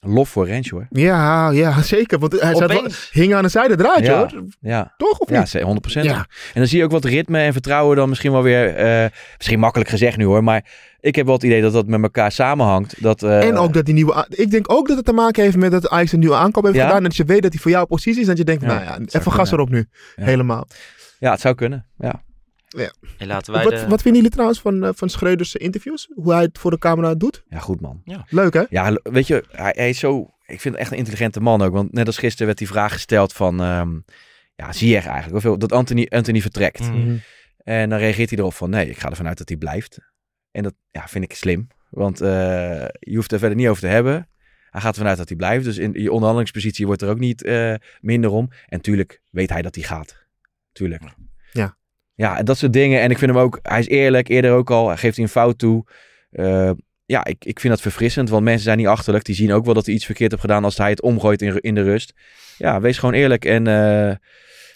[0.08, 0.88] lof voor Rens hoor.
[0.90, 2.20] Ja, ja, zeker.
[2.20, 4.18] Want hij zat wel, hing aan de zijde draadje Ja.
[4.18, 4.44] hoor.
[4.60, 5.50] Ja, Toch of ja niet?
[5.50, 6.06] ze- 100%.
[6.06, 6.16] Ja.
[6.18, 8.76] En dan zie je ook wat ritme en vertrouwen dan misschien wel weer...
[8.76, 9.06] eh,
[9.38, 10.66] misschien makkelijk gezegd nu hoor, maar
[11.00, 13.02] ik heb wel het idee dat dat met elkaar samenhangt.
[13.02, 14.26] Dat, eh, En ook dat die nieuwe...
[14.30, 16.76] Ik denk ook dat het te maken heeft met dat Ajax een nieuwe aankoop heeft
[16.76, 16.82] Ja?
[16.82, 16.98] gedaan.
[16.98, 18.28] En dat je weet dat hij voor jouw positie is.
[18.28, 19.88] Dat je denkt, Ja, nou ja, even gas erop nu.
[20.16, 20.24] Ja.
[20.26, 20.68] Helemaal.
[21.20, 21.86] Ja, het zou kunnen.
[21.98, 22.22] Ja.
[23.18, 23.88] En laten wij Wat, de...
[23.88, 26.10] wat vinden jullie trouwens van, eh, van Schreuders interviews?
[26.14, 27.44] Hoe hij het voor de camera doet?
[27.50, 28.02] ja, goed man.
[28.30, 28.64] Leuk hè?
[28.70, 30.32] Ja, weet je, hij, hij is zo...
[30.46, 31.74] Ik vind het echt een intelligente man ook.
[31.74, 33.62] Want net als gisteren werd die vraag gesteld van...
[33.62, 33.98] ehm
[34.58, 36.92] ja, zie je eigenlijk dat Anthony, Anthony vertrekt.
[36.92, 37.22] Mm.
[37.58, 38.70] En dan reageert hij erop van...
[38.70, 40.00] Nee, ik ga ervan uit dat hij blijft.
[40.52, 41.68] En dat ja, vind ik slim.
[41.90, 44.30] Want eh, je hoeft er verder niet over te hebben.
[44.70, 45.66] Hij gaat ervan uit dat hij blijft.
[45.66, 48.50] Dus in je onderhandelingspositie wordt er ook niet eh, minder om.
[48.66, 50.26] En tuurlijk weet hij dat hij gaat.
[50.72, 51.04] Tuurlijk.
[51.52, 51.78] Ja.
[52.18, 53.02] Ja, dat soort dingen.
[53.02, 53.60] En ik vind hem ook...
[53.62, 54.30] Hij is eerlijk.
[54.30, 54.88] Eerder ook al.
[54.88, 55.86] Hij geeft hij een fout toe.
[56.32, 56.72] Eh,
[57.06, 58.30] ja, ik, ik vind dat verfrissend.
[58.30, 59.26] Want mensen zijn niet achterlijk.
[59.26, 60.64] Die zien ook wel dat hij iets verkeerd heeft gedaan...
[60.64, 62.14] als hij het omgooit in, in de rust.
[62.58, 63.46] Ja, wees gewoon eerlijk.
[63.46, 64.16] En eh,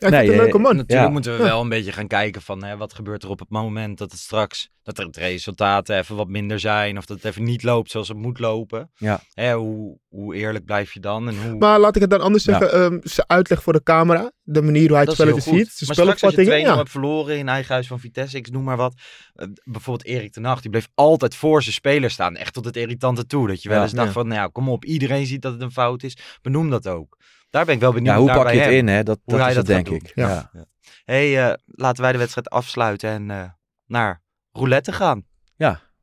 [0.02, 0.76] Ja, ik Nee, vind het een leuke eh, man.
[0.76, 1.14] Natuurlijk Ja.
[1.14, 3.98] moeten we wel een beetje gaan kijken van hè, wat gebeurt er op het moment
[3.98, 7.44] dat het straks dat er het resultaten even wat minder zijn of dat het even
[7.44, 8.92] niet loopt zoals het moet lopen.
[8.96, 9.20] Ja.
[9.34, 12.44] Hè, hoe, hoe eerlijk blijf je dan en hoe Maar laat ik het dan anders
[12.44, 12.58] Ja.
[12.60, 12.80] zeggen.
[12.82, 14.32] ehm, zijn uitleg voor de camera.
[14.44, 15.74] De manier hoe hij het dat is heel spelletje ziet.
[15.78, 16.72] Zijn maar straks als je 2-0 spelopvattingen.
[16.72, 16.78] Ja.
[16.78, 18.94] hebt verloren in eigen huis van Vitesse, ik noem maar wat.
[19.34, 22.36] eh, bijvoorbeeld Erik ten Hag, die bleef altijd voor zijn speler staan.
[22.36, 23.48] Echt tot het irritante toe.
[23.48, 23.84] Dat je wel Ja.
[23.84, 26.18] eens dacht van, nou ja, kom op, iedereen ziet dat het een fout is.
[26.42, 27.18] Benoem dat ook.
[27.52, 28.78] Daar ben ik wel benieuwd ja, hoe naar pak je het hem.
[28.78, 28.88] in?
[28.88, 29.04] Hè?
[29.04, 29.96] Dat, Hoe dat is dat denk doen.
[29.96, 30.12] ik.
[30.16, 30.50] Ja.
[30.54, 30.66] Ja.
[31.04, 33.44] hey, eh, laten wij de wedstrijd afsluiten en eh,
[33.86, 35.26] naar roulette gaan.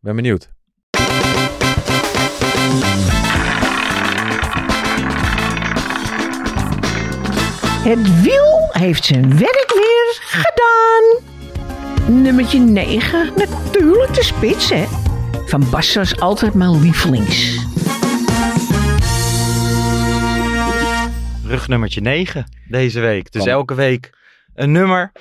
[0.01, 0.51] ben benieuwd.
[7.85, 11.25] Het wiel heeft zijn werk weer gedaan.
[12.23, 14.85] Nummertje 9, natuurlijk de spits, hè.
[15.47, 17.67] Van Bas was altijd mijn lievelings.
[21.49, 23.33] Rugnummertje 9 deze week.
[23.33, 24.19] Dus elke week
[24.55, 25.13] een nummer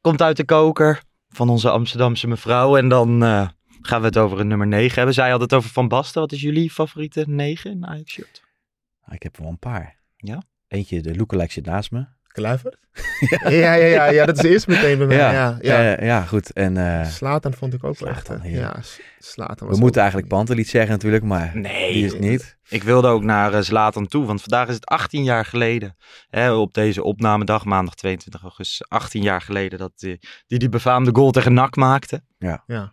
[0.00, 2.76] komt uit de koker van onze Amsterdamse mevrouw.
[2.76, 3.48] En dan eh,
[3.80, 5.14] gaan we het over een nummer 9 hebben.
[5.14, 6.20] Zij had het over Van Basten.
[6.20, 8.42] Wat is jullie favoriete 9 in Ajax shirt?
[9.00, 9.96] Ah, Ik heb er wel een paar.
[10.16, 10.42] Ja?
[10.68, 12.06] Eentje, de lookalike zit naast me.
[12.32, 12.76] Kluivert?
[13.42, 15.16] ja, ja, ja, ja, dat is de eerste meteen bij mij.
[15.16, 16.04] Ja, ja, ja.
[16.04, 16.52] ja goed.
[16.52, 18.28] En eh, Slatan vond ik ook wel echt.
[18.28, 18.54] Heerlijk.
[18.54, 18.76] Ja,
[19.18, 21.92] Slatan was we moeten eigenlijk Panteliet zeggen natuurlijk, maar Nee.
[21.92, 22.58] die is het niet.
[22.68, 25.96] Ik wilde ook naar uh, Zlatan toe, want vandaag is het 18 jaar geleden.
[26.28, 31.10] Hè, op deze opnamedag, maandag 22 augustus, 18 jaar geleden dat die die, die befaamde
[31.14, 32.22] goal tegen NAC maakte.
[32.38, 32.62] Ja.
[32.66, 32.92] Ja.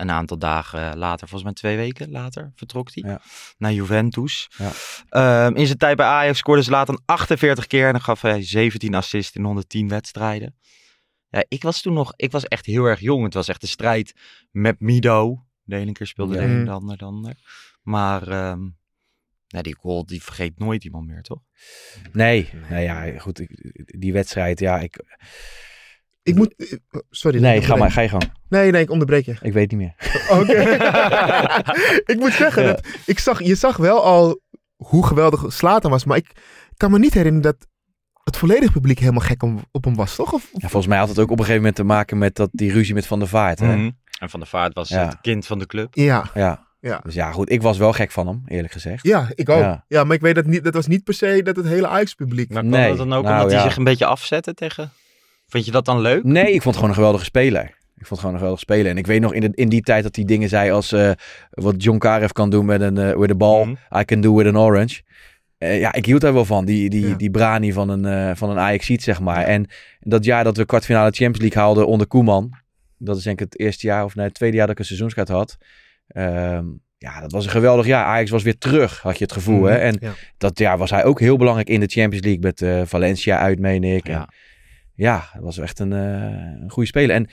[0.00, 3.20] Een aantal dagen later, volgens mij twee weken later, vertrok hij Ja.
[3.58, 4.48] naar Juventus.
[4.58, 4.70] Ja.
[5.08, 8.94] Ehm, in zijn tijd bij Ajax scoorde Zlatan 48 keer en dan gaf hij 17
[8.94, 10.56] assists in 110 wedstrijden.
[11.28, 13.24] Ja, ik was toen nog, ik was echt heel erg jong.
[13.24, 14.14] Het was echt een strijd
[14.50, 15.44] met Mido.
[15.62, 16.40] De ene keer speelde Ja.
[16.40, 16.64] de een, Mm.
[16.64, 17.34] de ander, de ander.
[17.82, 18.60] Maar ehm,
[19.48, 21.40] nou, die goal, die vergeet nooit iemand meer, toch?
[22.12, 23.40] Nee, nee ja, goed.
[23.40, 25.04] ik- Die wedstrijd, ja, ik...
[26.22, 26.54] Ik moet...
[26.56, 27.40] eh, oh, Sorry.
[27.40, 28.32] Nee, ga maar, ga je gang.
[28.48, 29.36] Nee, nee, ik onderbreek je.
[29.42, 29.94] Ik weet niet meer.
[30.40, 30.60] Oké.
[32.12, 32.68] ik moet zeggen, Ja.
[32.68, 34.40] dat, ik zag, je zag wel al
[34.76, 36.04] hoe geweldig Slatan was.
[36.04, 36.30] Maar ik
[36.76, 37.66] kan me niet herinneren dat
[38.24, 40.32] het volledige publiek helemaal gek om, op hem was, toch?
[40.32, 42.48] Of, Ja, volgens mij had het ook op een gegeven moment te maken met dat,
[42.52, 43.58] die ruzie met Van der Vaart.
[43.58, 43.76] Hè?
[43.76, 43.90] Mhm.
[44.18, 45.06] En Van der Vaart was Ja.
[45.06, 45.94] het kind van de club.
[45.94, 46.68] ja, Ja.
[46.80, 47.00] Ja.
[47.04, 47.50] Dus ja, goed.
[47.50, 49.06] Ik was wel gek van hem, eerlijk gezegd.
[49.06, 49.60] ja, ik ook.
[49.60, 49.84] Ja.
[49.88, 50.04] Ja.
[50.04, 52.48] maar ik weet dat niet, dat was niet per se dat het hele Ajax-publiek...
[52.52, 54.92] Maar kwam Nee, dat dan ook nou, omdat hij zich een beetje afzette tegen...
[55.50, 56.24] Vond je dat dan leuk?
[56.24, 57.62] Nee, ik vond het gewoon een geweldige speler.
[57.64, 58.90] Ik vond het gewoon een geweldige speler.
[58.90, 61.10] En ik weet nog in, de, in die tijd dat hij dingen zei als eh,
[61.50, 63.98] wat John Karev kan doen met een eh with a ball, Mhm.
[64.00, 65.02] I can do with an orange.
[65.58, 66.64] Eh, ja, ik hield daar wel van.
[66.64, 67.14] Die, die, Ja.
[67.14, 69.44] die brani van een, eh van een Ajax zeg maar.
[69.44, 69.66] En
[70.00, 72.52] dat jaar dat we kwartfinale Champions League haalden onder Koeman.
[72.98, 74.86] Dat is denk ik het eerste jaar of nee, het tweede jaar dat ik een
[74.88, 75.56] seizoenskaart had.
[76.06, 76.64] Ehm,
[76.98, 78.04] ja, dat was een geweldig jaar.
[78.04, 79.64] Ajax was weer terug, had je het gevoel.
[79.64, 79.76] Hè?
[79.76, 80.12] En Ja.
[80.38, 83.58] dat jaar was hij ook heel belangrijk in de Champions League met eh, Valencia uit,
[83.58, 84.08] meen ik.
[84.08, 84.26] En
[85.00, 85.24] Ja.
[85.34, 87.16] dat was echt een, eh, een goede speler.
[87.16, 87.28] En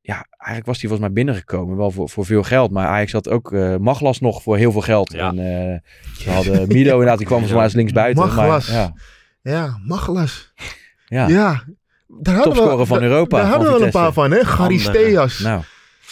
[0.00, 2.70] ja, eigenlijk was hij volgens mij binnengekomen, wel voor, voor veel geld.
[2.70, 5.12] Maar Ajax had ook eh Maglas nog voor heel veel geld.
[5.12, 5.28] Ja.
[5.28, 5.78] En eh,
[6.18, 8.24] ze hadden Mido inderdaad, die kwam volgens mij als linksbuiten.
[8.26, 8.68] Maglas.
[8.68, 8.92] Maar, ja,
[9.42, 10.52] Ja, Machelas.
[11.06, 11.28] ja.
[11.28, 11.62] Ja.
[12.08, 14.44] Daar hadden we- Topscorer van daar- Europa, Daar hadden we wel een paar van, hè?
[14.44, 14.78] Gary Andere.
[14.98, 15.38] Steas.
[15.38, 15.62] Nou,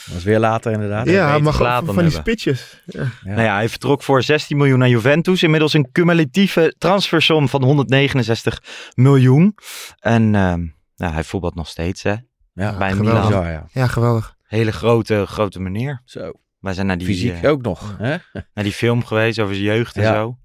[0.04, 1.08] dat was weer later inderdaad.
[1.08, 1.38] Ja.
[1.38, 2.10] maar van die hebben.
[2.12, 2.82] spitsjes.
[2.86, 3.02] Ja.
[3.02, 3.08] Ja.
[3.30, 5.42] Nou ja, hij vertrok voor 16 miljoen naar Juventus.
[5.42, 8.62] Inmiddels een cumulatieve transfersom van 169
[8.94, 9.54] miljoen.
[9.98, 12.14] En ehm, nou, hij voetbalt nog steeds, hè.
[12.54, 13.28] Ja, bij geweldig.
[13.28, 13.44] Milan.
[13.50, 13.66] ja.
[13.72, 14.34] ja, geweldig.
[14.42, 16.02] Hele grote, grote meneer.
[16.04, 17.94] Zo, Wij zijn naar die, fysiek eh, ook nog.
[17.98, 18.16] Hè?
[18.54, 20.14] naar die film geweest over zijn jeugd en Ja.
[20.14, 20.38] zo.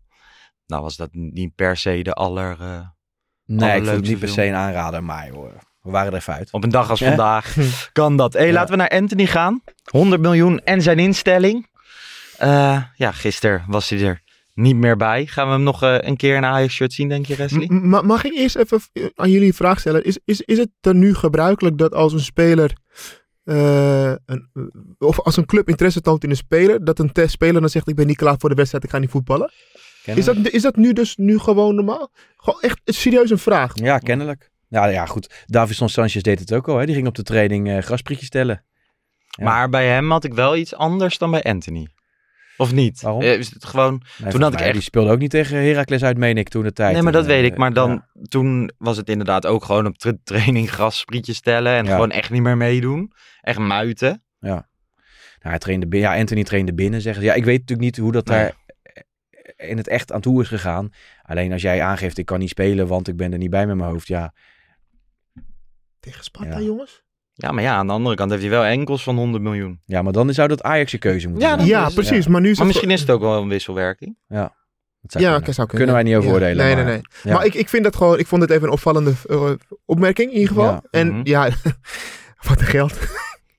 [0.65, 2.57] Nou was dat niet per se de aller...
[2.61, 2.79] eh,
[3.45, 5.53] Nee, ik vond het niet per se een aanrader, maar hoor.
[5.87, 6.51] We waren er even uit.
[6.51, 7.07] Op een dag als Ja.
[7.07, 7.55] vandaag
[7.91, 8.33] kan dat.
[8.33, 8.53] Hey, Ja.
[8.53, 9.61] laten we naar Anthony gaan.
[9.91, 11.67] 100 miljoen en zijn instelling.
[12.37, 14.21] Eh, ja, gisteren was hij er
[14.53, 15.25] niet meer bij.
[15.25, 17.65] Gaan we hem nog eh, een keer in een Ajax-shirt zien, denk je, Wesley?
[17.69, 18.81] M- mag ik eerst even
[19.15, 20.03] aan jullie een vraag stellen?
[20.03, 22.71] Is, is, is het er nu gebruikelijk dat als een speler,
[23.43, 24.49] eh, een,
[24.97, 27.95] of als een club interesse toont in een speler, dat een speler dan zegt ik
[27.95, 29.51] ben niet klaar voor de wedstrijd, ik ga niet voetballen?
[30.05, 32.11] Is dat, is dat nu dus nu gewoon normaal?
[32.37, 33.71] Gewoon echt serieus een vraag.
[33.73, 34.49] Ja, kennelijk.
[34.67, 35.43] Ja, ja, goed.
[35.45, 36.77] Davison Sanchez deed het ook al.
[36.77, 36.85] Hè?
[36.85, 38.63] Die ging op de training eh grasprietjes tellen.
[39.27, 39.43] Ja.
[39.43, 41.87] Maar bij hem had ik wel iets anders dan bij Anthony.
[42.57, 43.01] Of niet?
[43.01, 43.21] Waarom?
[43.21, 44.01] Eh, Is het gewoon...
[44.17, 46.63] Nee, Toen had ik echt- Die speelde ook niet tegen Heracles uit, meen ik, toen
[46.63, 46.93] de tijd.
[46.93, 47.57] Nee, maar dat En, weet eh, ik.
[47.57, 48.07] Maar dan, ja.
[48.27, 51.73] toen was het inderdaad ook gewoon op tra- training grassprietjes tellen.
[51.73, 51.91] En Ja.
[51.91, 53.11] gewoon echt niet meer meedoen.
[53.41, 54.23] Echt muiten.
[54.39, 54.61] Nou,
[55.39, 56.09] hij trainde binnen.
[56.11, 57.27] Ja, Anthony trainde binnen, zeggen ze.
[57.27, 58.37] Ja, ik weet natuurlijk niet hoe dat Nee.
[58.37, 58.55] daar
[59.69, 60.89] in het echt aan toe is gegaan.
[61.23, 63.75] Alleen als jij aangeeft, ik kan niet spelen, want ik ben er niet bij met
[63.75, 64.07] mijn hoofd.
[64.07, 64.33] Ja,
[66.07, 66.65] Tegen Sparta, Ja.
[66.65, 67.03] jongens?
[67.33, 69.81] Ja, maar ja, aan de andere kant heeft hij wel enkels van 100 miljoen.
[69.85, 71.67] ja maar dan zou dat Ajax je keuze moeten Ja, zijn.
[71.67, 72.27] dat Ja, is- precies.
[72.27, 74.17] Maar nu is Maar het misschien is het ook wel een wisselwerking.
[74.27, 74.41] Dat
[75.11, 75.37] zou Ja, kunnen.
[75.39, 75.85] oké, zou kunnen.
[75.87, 76.33] Kunnen wij niet over Ja.
[76.33, 77.01] oordelen, Nee, maar- nee, nee.
[77.23, 77.33] Ja.
[77.33, 79.51] Maar ik, ik vind dat gewoon, ik vond het even een opvallende eh,
[79.85, 80.71] opmerking in ieder geval.
[80.71, 80.83] Ja.
[80.91, 81.19] En Mhm.
[81.23, 81.49] ja,
[82.47, 82.93] wat een geld.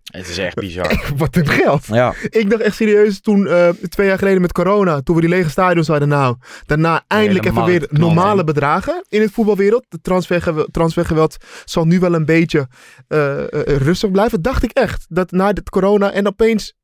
[0.08, 1.10] Het is echt bizar.
[1.16, 1.86] wat een geld.
[1.86, 5.30] Ja, Ik dacht echt serieus toen, eh, twee jaar geleden met corona, toen we die
[5.30, 6.08] lege stadions hadden.
[6.08, 9.84] Nou, daarna eindelijk even weer normale bedragen in het voetbalwereld.
[9.88, 12.68] De transfergeweld, transfergeweld zal nu wel een beetje
[13.08, 14.42] eh, eh, rustig blijven.
[14.42, 15.06] Dacht ik echt.
[15.08, 16.74] Dat na dit corona en opeens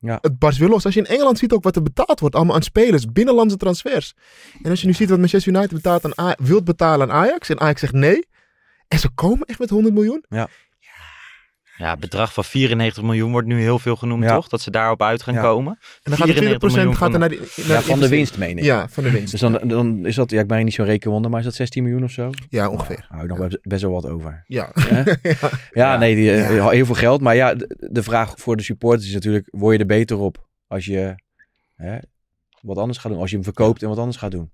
[0.00, 0.18] Ja.
[0.20, 0.84] het barst weer los.
[0.84, 4.14] Als je in Engeland ziet ook wat er betaald wordt, allemaal aan spelers, binnenlandse transfers.
[4.62, 7.48] En als je nu ziet wat Manchester United betaalt aan A- wilt betalen aan Ajax
[7.48, 8.26] en Ajax zegt nee.
[8.88, 10.24] En ze komen echt met 100 miljoen.
[10.28, 10.48] Ja,
[11.90, 14.34] het bedrag van 94 miljoen wordt nu heel veel genoemd, Ja.
[14.34, 14.48] toch?
[14.48, 15.40] Dat ze daarop uit gaan Ja.
[15.40, 15.72] komen.
[15.72, 17.82] En dan gaat er 94 20% miljoen gaat er van- naar, die, naar ja, de
[17.88, 18.64] van de winst, meen ik.
[18.64, 19.30] Ja, van de winst.
[19.30, 21.82] Dus dan, dan is dat, ja, ik ben niet zo'n rekenwonder, maar is dat 16
[21.82, 22.30] miljoen of zo?
[22.48, 23.06] Ja, ongeveer.
[23.08, 24.44] Hou je nog best- best wel wat over.
[24.46, 24.72] Ja.
[24.90, 25.04] Ja.
[25.72, 26.68] Ja, nee, die, eh, Ja.
[26.68, 27.20] heel veel geld.
[27.20, 30.46] Maar ja, de, de vraag voor de supporters is natuurlijk, word je er beter op
[30.66, 31.14] als je
[31.76, 31.98] hè,
[32.60, 33.20] wat anders gaat doen?
[33.20, 34.50] Als je hem verkoopt en wat anders gaat doen.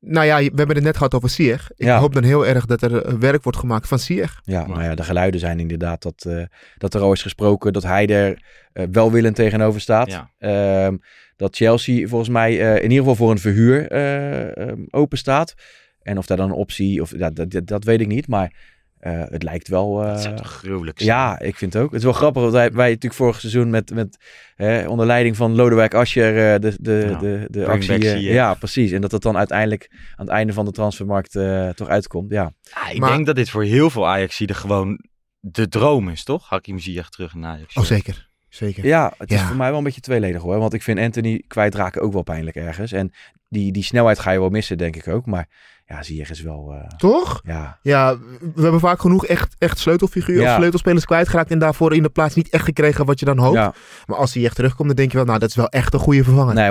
[0.00, 1.70] Nou ja, we hebben het net gehad over Sieg.
[1.76, 1.98] Ik Ja.
[1.98, 4.40] hoop dan heel erg dat er eh, werk wordt gemaakt van Sieg.
[4.44, 6.42] Ja, nou ja, de geluiden zijn inderdaad dat, eh,
[6.78, 10.10] dat er al is gesproken dat hij er eh, welwillend tegenover staat.
[10.10, 10.30] Ja.
[10.38, 10.96] Ehm,
[11.36, 15.54] dat Chelsea volgens mij eh, in ieder geval voor een verhuur eh, ehm, open staat.
[16.02, 18.28] En of daar dan een optie, of ja, dat, dat, dat weet ik niet.
[18.28, 18.52] Maar
[19.00, 20.02] eh, het lijkt wel.
[20.02, 21.10] eh, Dat zou toch gruwelijk zijn?
[21.10, 21.88] ja, ik vind het ook.
[21.88, 24.16] Het is wel grappig, want wij, wij natuurlijk vorig seizoen met, met
[24.54, 28.22] hè, onder leiding van Lodewijk Asscher eh, de, de, Ja, de, de actie.
[28.22, 28.90] ja, precies.
[28.92, 32.30] En dat het dan uiteindelijk aan het einde van de transfermarkt eh, toch uitkomt.
[32.30, 35.04] Ja, Ah, ik Maar- denk dat dit voor heel veel Ajaxiden gewoon
[35.40, 36.48] de droom is, toch?
[36.48, 37.76] Hakim Ziyech terug naar Ajax.
[37.76, 38.28] Oh, zeker.
[38.48, 38.86] Zeker.
[38.86, 40.58] ja het is voor mij wel een beetje tweeledig hoor.
[40.58, 42.92] Want ik vind Anthony kwijtraken ook wel pijnlijk ergens.
[42.92, 43.12] En
[43.48, 45.26] die, die snelheid ga je wel missen, denk ik ook.
[45.26, 45.48] Maar
[45.94, 46.72] ja, Ziyech is wel...
[46.72, 47.40] eh, Toch?
[47.44, 48.18] ja, Ja,
[48.54, 50.50] we hebben vaak genoeg echt, echt sleutelfiguren Ja.
[50.50, 53.56] of sleutelspelers kwijtgeraakt en daarvoor in de plaats niet echt gekregen wat je dan hoopt.
[53.56, 53.74] ja,
[54.06, 56.00] Maar als hij echt terugkomt, dan denk je wel, nou, dat is wel echt een
[56.00, 56.54] goede vervanger.
[56.54, 56.70] nee,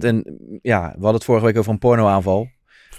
[0.00, 0.04] 100%.
[0.04, 2.48] En ja, we hadden het vorige week over een pornoaanval.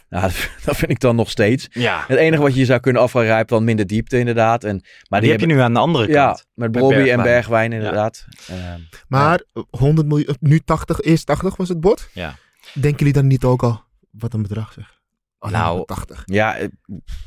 [0.09, 0.31] Nou,
[0.65, 1.67] dat vind ik dan nog steeds.
[1.71, 4.63] Ja, Het enige wat je je zou kunnen afvragen, heeft dan minder diepte inderdaad.
[4.63, 6.45] En, maar die heb je nu aan de andere Ja, kant.
[6.53, 7.23] met Met Bobby en Bergwijn.
[7.23, 8.25] Bergwijn inderdaad.
[8.47, 12.09] Ehm, Maar 100 miljoen, nu 80, eerst 80 was het bod.
[12.13, 12.35] Ja.
[12.73, 14.95] Denken jullie dan niet ook al wat een bedrag zeg?
[15.39, 16.23] Alleen Nou, maar 80.
[16.25, 16.67] ja, eh,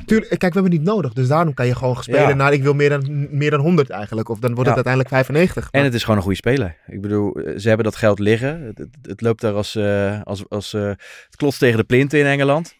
[0.06, 1.12] Tuurlijk, kijk, we hebben het niet nodig.
[1.12, 2.34] Dus daarom kan je gewoon spelen Ja.
[2.34, 4.28] naar ik wil meer dan, meer dan 100 eigenlijk.
[4.28, 4.76] Of dan wordt Ja.
[4.76, 5.68] het uiteindelijk 95.
[5.70, 6.76] en het is gewoon een goede speler.
[6.86, 8.60] Ik bedoel, eh, ze hebben dat geld liggen.
[8.62, 10.82] Het, het, het loopt daar als, eh, als, als eh,
[11.26, 12.74] het klotst tegen de plinten in Engeland.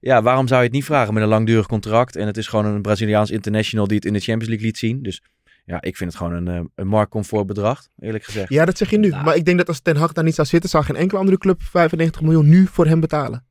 [0.00, 2.16] Ja, waarom zou je het niet vragen met een langdurig contract?
[2.16, 5.02] En het is gewoon een Braziliaans international die het in de Champions League liet zien.
[5.02, 5.22] Dus
[5.64, 8.48] ja, ik vind het gewoon een, eh, een marktcomfort bedrag, eerlijk gezegd.
[8.48, 9.08] Ja, dat zeg je nu.
[9.08, 9.24] Nou.
[9.24, 11.38] Maar ik denk dat als Ten Hag daar niet zou zitten, zou geen enkele andere
[11.38, 13.44] club 95 miljoen nu voor hem betalen.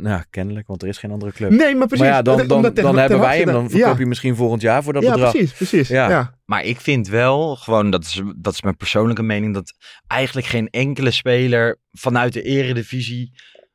[0.00, 1.50] Nou, kennelijk, want er is geen andere club.
[1.50, 2.06] Nee, maar precies.
[2.06, 3.46] maar ja, dan, dan, dan hebben wij hem.
[3.46, 3.98] Dan verkoop ja.
[3.98, 5.30] je misschien volgend jaar voor dat ja, bedrag.
[5.30, 5.88] precies, precies.
[5.88, 6.08] Ja.
[6.08, 6.34] Ja.
[6.44, 9.74] Maar ik vind wel, gewoon, dat is, dat is mijn persoonlijke mening, dat
[10.06, 13.32] eigenlijk geen enkele speler vanuit de eredivisie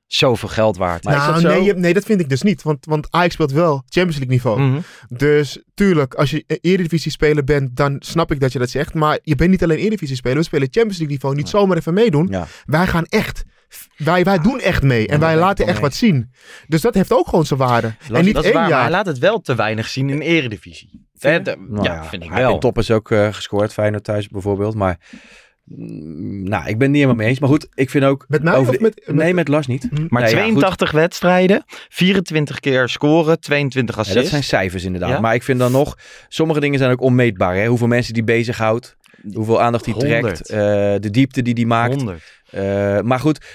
[0.08, 1.06] zoveel geld waard is.
[1.06, 1.58] Maar is nou, dat zo?
[1.58, 2.62] nee, je- nee, dat vind ik dus niet.
[2.62, 4.62] Want, want Ajax speelt wel Champions League niveau.
[4.62, 4.80] Mhm.
[5.08, 8.94] Dus tuurlijk, als je een Eredivisie speler bent, dan snap ik dat je dat zegt.
[8.94, 11.36] Maar je bent niet alleen Eredivisie speler, we spelen Champions League niveau.
[11.36, 12.28] Niet zomaar even meedoen.
[12.32, 12.48] Ja.
[12.66, 13.44] Wij gaan echt,
[13.98, 15.08] wij, wij doen echt mee.
[15.08, 16.32] En Ja, wij laten echt mee wat zien.
[16.68, 17.94] Dus dat heeft ook gewoon zijn waarde.
[18.14, 18.82] en niet dat is één waar, maar jaar.
[18.82, 21.08] hij laat het wel te weinig zien in de eredivisie.
[21.20, 22.54] Hè, de- Nou ja, vind ik hij heeft wel.
[22.54, 24.76] In top is ook eh, gescoord, Feyenoord thuis bijvoorbeeld.
[24.76, 25.00] Maar
[25.64, 27.40] mm, nou, ik ben het niet helemaal mee eens.
[27.40, 28.26] Maar goed, ik vind ook...
[28.28, 29.88] Met mij over of de- met- met- Nee, met Lars niet.
[30.10, 34.22] Maar Nee, ja, 82 wedstrijden, 24 keer scoren, 22 Ja, assists.
[34.22, 35.10] dat zijn cijfers inderdaad.
[35.10, 35.20] Ja?
[35.20, 35.98] Maar ik vind dan nog...
[36.28, 37.56] Sommige dingen zijn ook onmeetbaar.
[37.56, 37.66] Hè?
[37.68, 38.98] Hoeveel mensen die bezighoudt.
[39.34, 40.22] Hoeveel aandacht die trekt.
[40.22, 40.50] 100.
[40.50, 40.58] eh,
[41.02, 41.96] de diepte die die maakt.
[41.96, 42.39] 100.
[42.52, 43.46] Eh, maar goed,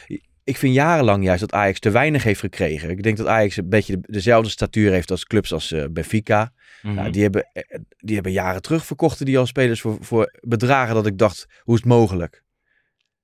[0.45, 2.91] ik vind jarenlang juist dat Ajax te weinig heeft gekregen.
[2.91, 6.53] Ik denk dat Ajax een beetje de- dezelfde statuur heeft als clubs als eh, Benfica.
[6.83, 6.95] Mhm.
[6.95, 10.95] Nou, die, hebben, eh, die hebben jaren terug verkochten die al spelers voor, voor bedragen
[10.95, 12.43] dat ik dacht, hoe is het mogelijk?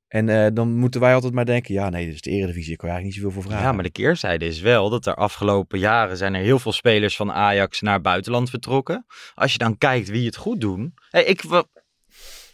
[0.08, 2.88] En dan moeten wij altijd maar denken, ja nee, dit is de eredivisie, ik kan
[2.88, 3.68] eigenlijk niet zoveel voor vragen.
[3.68, 7.16] Ja, maar de keerzijde is wel dat er afgelopen jaren zijn er heel veel spelers
[7.16, 9.06] van Ajax naar buitenland vertrokken.
[9.34, 10.94] Als je dan kijkt wie het goed doen.
[11.10, 11.42] Hey, ik,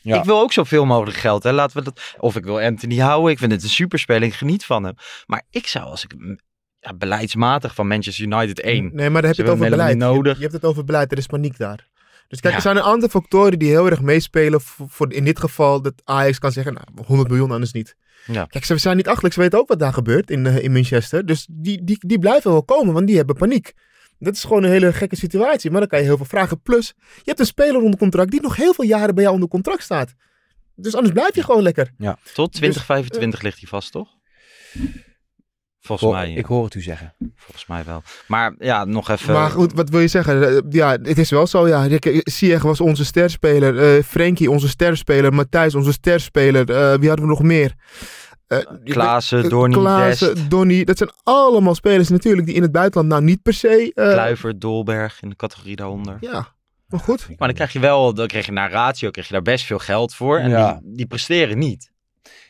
[0.06, 0.18] Ja.
[0.18, 1.42] ik wil ook zoveel mogelijk geld.
[1.42, 1.52] Hè.
[1.52, 3.30] Laten we dat, of ik wil Anthony houden.
[3.30, 4.22] Ik vind het een superspeler.
[4.22, 4.94] Ik geniet van hem.
[5.26, 6.14] Maar ik zou als ik
[6.80, 8.90] ja, beleidsmatig van Manchester United 1.
[8.92, 9.98] Nee, maar dan heb je het over beleid.
[10.00, 11.88] Je, hebt het over beleid, er is paniek daar.
[12.28, 12.58] Dus kijk, Ja.
[12.58, 15.92] er zijn een aantal factoren die heel erg meespelen voor, voor in dit geval dat
[16.04, 17.96] Ajax kan zeggen, nou, 100 miljoen anders niet.
[18.26, 18.44] Ja.
[18.44, 21.26] Kijk, ze zijn niet achterlijk, ze weten ook wat daar gebeurt in, eh, in Manchester.
[21.26, 23.72] Dus die, die, die blijven wel komen, want die hebben paniek.
[24.18, 26.60] Dat is gewoon een hele gekke situatie, maar dan kan je heel veel vragen.
[26.60, 29.48] Plus, je hebt een speler onder contract die nog heel veel jaren bij jou onder
[29.50, 30.14] contract staat.
[30.74, 31.90] Dus anders blijf je gewoon lekker.
[32.34, 34.08] Tot Dus, 2025 ligt hij vast, toch?
[35.80, 36.36] Volgens Hoor- mij, ja.
[36.36, 37.14] Ik hoor het u zeggen.
[37.36, 38.02] volgens mij wel.
[38.28, 39.32] Maar ja, nog even.
[39.32, 40.48] Maar goed, wat wil je zeggen?
[40.48, 41.68] Eh, Ja, het is wel zo.
[41.68, 41.88] Ja.
[42.22, 43.96] Sieg was onze sterspeler.
[43.96, 45.32] eh Frenkie onze sterspeler.
[45.34, 46.70] Matthijs onze sterspeler.
[46.70, 47.74] Eh, wie hadden we nog meer?
[48.46, 50.84] Eh, Klaassen, eh, Donny, Klaassen, Dest, Donny.
[50.84, 53.92] Dat zijn allemaal spelers natuurlijk die in het buitenland nou niet per se...
[53.94, 56.16] eh, Kluivert, Dolberg in de categorie daaronder.
[56.20, 56.48] Ja,
[56.88, 57.26] maar goed.
[57.28, 59.78] Maar dan krijg je wel, dan krijg je naar ratio, krijg je daar best veel
[59.78, 60.38] geld voor.
[60.38, 60.80] En Ja.
[60.82, 61.90] die, die presteren niet.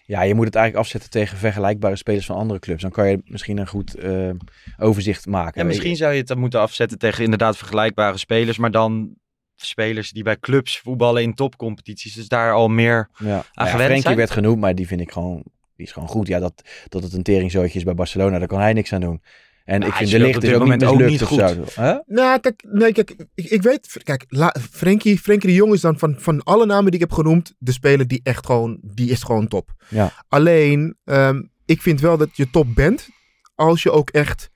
[0.05, 2.83] Ja, je moet het eigenlijk afzetten tegen vergelijkbare spelers van andere clubs.
[2.83, 4.31] Dan kan je misschien een goed eh,
[4.79, 5.61] overzicht maken.
[5.61, 8.59] Ja, misschien zou je het dan moeten afzetten tegen inderdaad vergelijkbare spelers.
[8.59, 9.15] Maar dan
[9.57, 12.15] spelers die bij clubs voetballen in topcompetities.
[12.15, 13.09] Dus daar al meer...
[13.19, 14.17] Ja, nou ja, gewend Frenkie zijn?
[14.17, 15.43] werd genoemd, maar die vind ik gewoon,
[15.77, 16.27] die is gewoon goed.
[16.27, 19.23] Ja, dat, dat het een teringzootje is bij Barcelona, daar kan hij niks aan doen.
[19.65, 21.65] En Nou, ik vind de licht is ook niet ook niet of zo.
[21.83, 21.99] Hè?
[22.07, 23.97] Nou, kijk, nee, kijk ik, ik weet...
[24.03, 27.13] Kijk, La, Frenkie, Frenkie de Jong is dan van, van alle namen die ik heb
[27.13, 27.55] genoemd...
[27.59, 28.79] de speler die echt gewoon...
[28.83, 29.75] Die is gewoon top.
[29.89, 30.13] Ja.
[30.29, 33.09] Alleen, ehm, ik vind wel dat je top bent...
[33.55, 34.51] als je ook echt...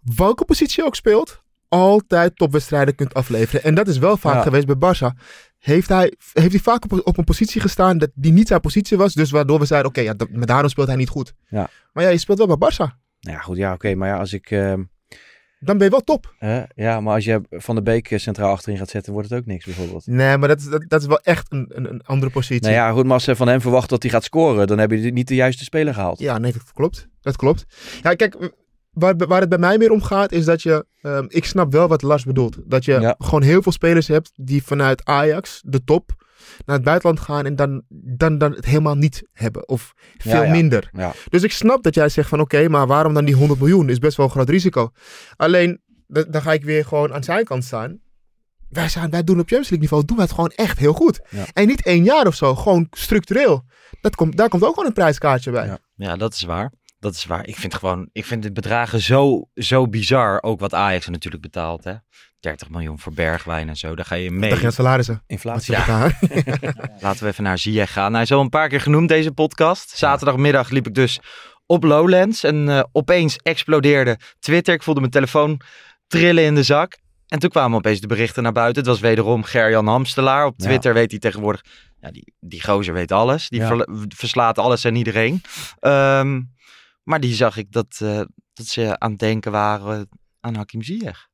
[0.00, 1.42] welke positie je ook speelt...
[1.68, 3.62] altijd topwedstrijden kunt afleveren.
[3.62, 4.42] En dat is wel vaak Ja.
[4.42, 5.18] geweest bij Barça.
[5.64, 7.98] Heeft hij, heeft hij vaak op, op een positie gestaan...
[7.98, 9.14] dat die niet zijn positie was.
[9.14, 9.90] Dus waardoor we zeiden...
[9.90, 11.32] oké, ja, maar daarom speelt hij niet goed.
[11.48, 11.68] Ja.
[11.92, 12.76] Maar ja, je speelt wel bij Barça.
[13.20, 13.94] Nou ja, goed, ja, oké.
[13.94, 14.50] maar ja, als ik...
[14.50, 14.82] ehm,
[15.60, 16.34] Dan ben je wel top.
[16.74, 19.46] ja, maar als je Van de Beek eh, centraal achterin gaat zetten, wordt het ook
[19.46, 20.06] niks bijvoorbeeld.
[20.06, 22.62] Nee, maar dat, is- dat, dat is wel echt een, een, een andere positie.
[22.62, 24.90] Nou ja, goed, maar als ze van hem verwachten dat hij gaat scoren, dan heb
[24.90, 26.18] je niet de juiste speler gehaald.
[26.18, 27.08] Ja, nee, dat klopt.
[27.20, 27.64] Dat klopt.
[28.02, 28.36] Ja, kijk,
[28.94, 30.86] waar, waar het bij mij meer om gaat, is dat je...
[31.00, 32.56] ehm, ik snap wel wat Lars bedoelt.
[32.64, 33.14] Dat je Ja.
[33.18, 36.22] gewoon heel veel spelers hebt die vanuit Ajax, de top,
[36.66, 39.68] naar het buitenland gaan en dan, dan, dan het helemaal niet hebben.
[39.68, 40.50] Of veel Ja, ja.
[40.50, 40.90] minder.
[40.92, 41.12] Ja.
[41.28, 43.88] Dus ik snap dat jij zegt van oké, maar waarom dan die 100 miljoen?
[43.88, 44.90] Is best wel een groot risico.
[45.36, 47.98] Alleen, da- dan ga ik weer gewoon aan zijn kant staan.
[48.68, 51.20] Wij, zijn, wij doen op Champions League niveau, doen het gewoon echt heel goed.
[51.30, 51.44] Ja.
[51.52, 53.64] En niet één jaar of zo, gewoon structureel.
[54.00, 55.66] Dat komt, daar komt ook gewoon een prijskaartje bij.
[55.66, 55.78] Ja.
[55.94, 56.72] Ja, dat is waar.
[57.04, 57.46] Dat is waar.
[57.46, 60.42] Ik vind gewoon, ik vind de bedragen zo, zo bizar.
[60.42, 61.94] Ook wat Ajax er natuurlijk betaalt, hè.
[62.40, 63.94] 30 miljoen voor Bergwijn en zo.
[63.94, 64.50] Daar ga je mee.
[64.50, 65.22] Dat geen salarissen.
[65.26, 65.74] Inflatie.
[65.74, 66.10] Ja.
[67.00, 68.12] Laten we even naar Ziyech gaan.
[68.12, 69.90] Hij is al een paar keer genoemd, deze podcast.
[69.96, 71.18] Zaterdagmiddag liep ik dus
[71.66, 72.44] op Lowlands.
[72.44, 74.74] En eh, opeens explodeerde Twitter.
[74.74, 75.60] Ik voelde mijn telefoon
[76.06, 76.98] trillen in de zak.
[77.28, 78.82] En toen kwamen opeens de berichten naar buiten.
[78.82, 80.46] Het was wederom Gerjan Hamstelaar.
[80.46, 80.64] Op Ja.
[80.66, 81.60] Twitter weet hij tegenwoordig...
[82.00, 83.48] Ja, die, die gozer weet alles.
[83.48, 83.86] Die Ja.
[84.08, 85.42] verslaat alles en iedereen.
[85.80, 86.40] Ehm,
[87.04, 88.20] maar die zag ik dat, eh,
[88.52, 90.08] dat ze aan het denken waren
[90.40, 91.28] aan Hakim Ziyech.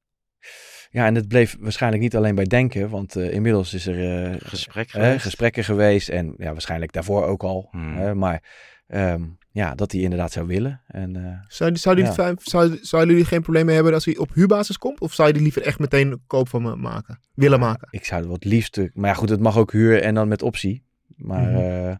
[0.90, 4.37] Ja, en het bleef waarschijnlijk niet alleen bij denken, want eh, inmiddels is er eh,
[4.38, 5.22] Gesprek geweest.
[5.22, 7.68] gesprekken geweest en ja, waarschijnlijk daarvoor ook al.
[7.70, 7.96] Hmm.
[7.96, 8.42] hè, maar
[8.87, 10.83] ehm, ja, dat hij inderdaad zou willen.
[10.87, 12.12] En, eh, Zou, zou, die, Ja.
[12.12, 15.00] zou, zou, zouden jullie geen probleem mee hebben als hij op huurbasis komt?
[15.00, 17.20] Of zou je die liever echt meteen een koop van me maken?
[17.35, 17.88] Willen maken?
[17.90, 20.42] ik zou het wat liefst, maar ja, goed, het mag ook huur en dan met
[20.42, 20.85] optie.
[21.16, 21.56] Maar Mhm.
[21.56, 21.94] eh,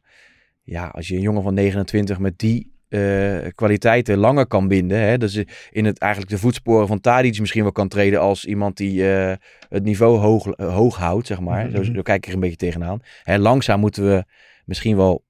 [0.63, 5.19] ja, als je een jongen van 29 met die eh, kwaliteiten langer kan binden, hè,
[5.19, 9.13] dus in het eigenlijk de voetsporen van Tadic misschien wel kan treden als iemand die
[9.13, 9.37] eh,
[9.69, 11.67] het niveau hoog, eh, hoog houdt, zeg maar.
[11.67, 11.85] Mhm.
[11.85, 13.01] zo, zo kijk ik er een beetje tegenaan.
[13.23, 14.25] Hè, langzaam moeten we
[14.65, 15.25] misschien wel,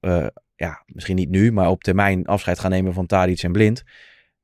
[0.55, 3.83] ja, misschien niet nu, maar op termijn afscheid gaan nemen van Tadic en Blind.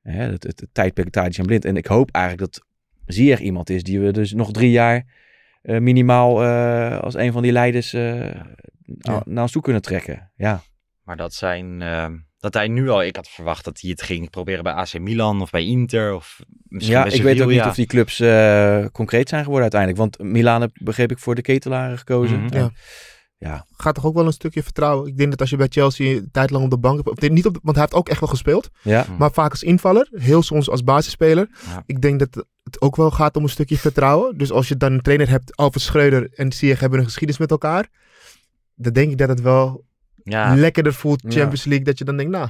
[0.01, 1.65] Hè, het, het, het tijdperk Tadic en Blind.
[1.65, 2.65] En ik hoop eigenlijk dat
[3.05, 5.05] Ziyech iemand is die we dus nog drie jaar
[5.61, 6.43] minimaal
[7.01, 9.21] als een van die leiders Ja.
[9.25, 10.31] naar ons toe kunnen trekken.
[10.35, 10.61] Ja,
[11.03, 11.81] Maar dat zijn.
[12.39, 13.03] Dat hij nu al.
[13.03, 16.13] Ik had verwacht dat hij het ging proberen bij AC Milan of bij Inter.
[16.13, 19.71] Of misschien ja bij ik weet ook niet of die clubs eh, concreet zijn geworden
[19.71, 19.99] uiteindelijk.
[19.99, 22.43] Want Milan heb, begreep ik voor de ketelaren gekozen.
[22.43, 22.57] Mhm.
[22.57, 22.71] Ja.
[23.37, 23.65] ja.
[23.71, 25.07] Gaat toch ook wel een stukje vertrouwen?
[25.07, 27.31] Ik denk dat als je bij Chelsea een tijd lang op de bank hebt...
[27.31, 28.69] Niet op de, want hij heeft ook echt wel gespeeld.
[28.81, 29.05] Ja.
[29.05, 29.17] Hm.
[29.17, 30.07] Maar vaak als invaller.
[30.11, 31.49] Heel soms als basisspeler.
[31.65, 31.83] Ja.
[31.85, 34.37] Ik denk dat het ook wel gaat om een stukje vertrouwen.
[34.37, 35.55] Dus als je dan een trainer hebt...
[35.55, 37.87] Alfred Schreuder en Ziyech hebben een geschiedenis met elkaar.
[38.75, 39.85] Dan denk ik dat het wel
[40.29, 41.21] Ja, lekkerder voelt.
[41.27, 41.85] Champions League.
[41.85, 42.49] Dat je dan denkt, nou...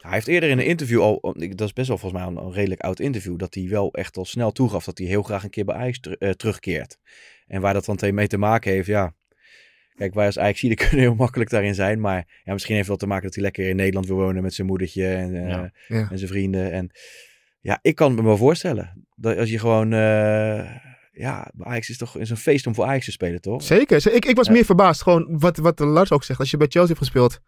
[0.00, 2.52] Hij heeft eerder in een interview al, dat is best wel volgens mij een, een
[2.52, 5.50] redelijk oud interview, dat hij wel echt al snel toegaf dat hij heel graag een
[5.50, 6.98] keer bij Ajax ter- eh, terugkeert.
[7.46, 9.14] En waar dat dan mee te maken heeft, ja.
[9.94, 13.06] Kijk, wij als Ajax kunnen heel makkelijk daarin zijn, maar ja, misschien heeft wel te
[13.06, 15.72] maken dat hij lekker in Nederland wil wonen met zijn moedertje en, eh, Ja.
[15.88, 16.08] Ja.
[16.10, 16.72] en zijn vrienden.
[16.72, 16.90] En
[17.60, 19.06] ja, ik kan me wel voorstellen.
[19.14, 20.76] Dat als je gewoon, eh,
[21.18, 23.62] ja, Ajax is toch is een feest om voor Ajax te spelen, toch?
[23.62, 24.00] Zeker.
[24.00, 24.52] Ze- Ik, ik was Ja.
[24.52, 25.02] meer verbaasd.
[25.02, 26.40] Gewoon wat, wat Lars ook zegt.
[26.40, 27.40] Als je bij Chelsea hebt gespeeld,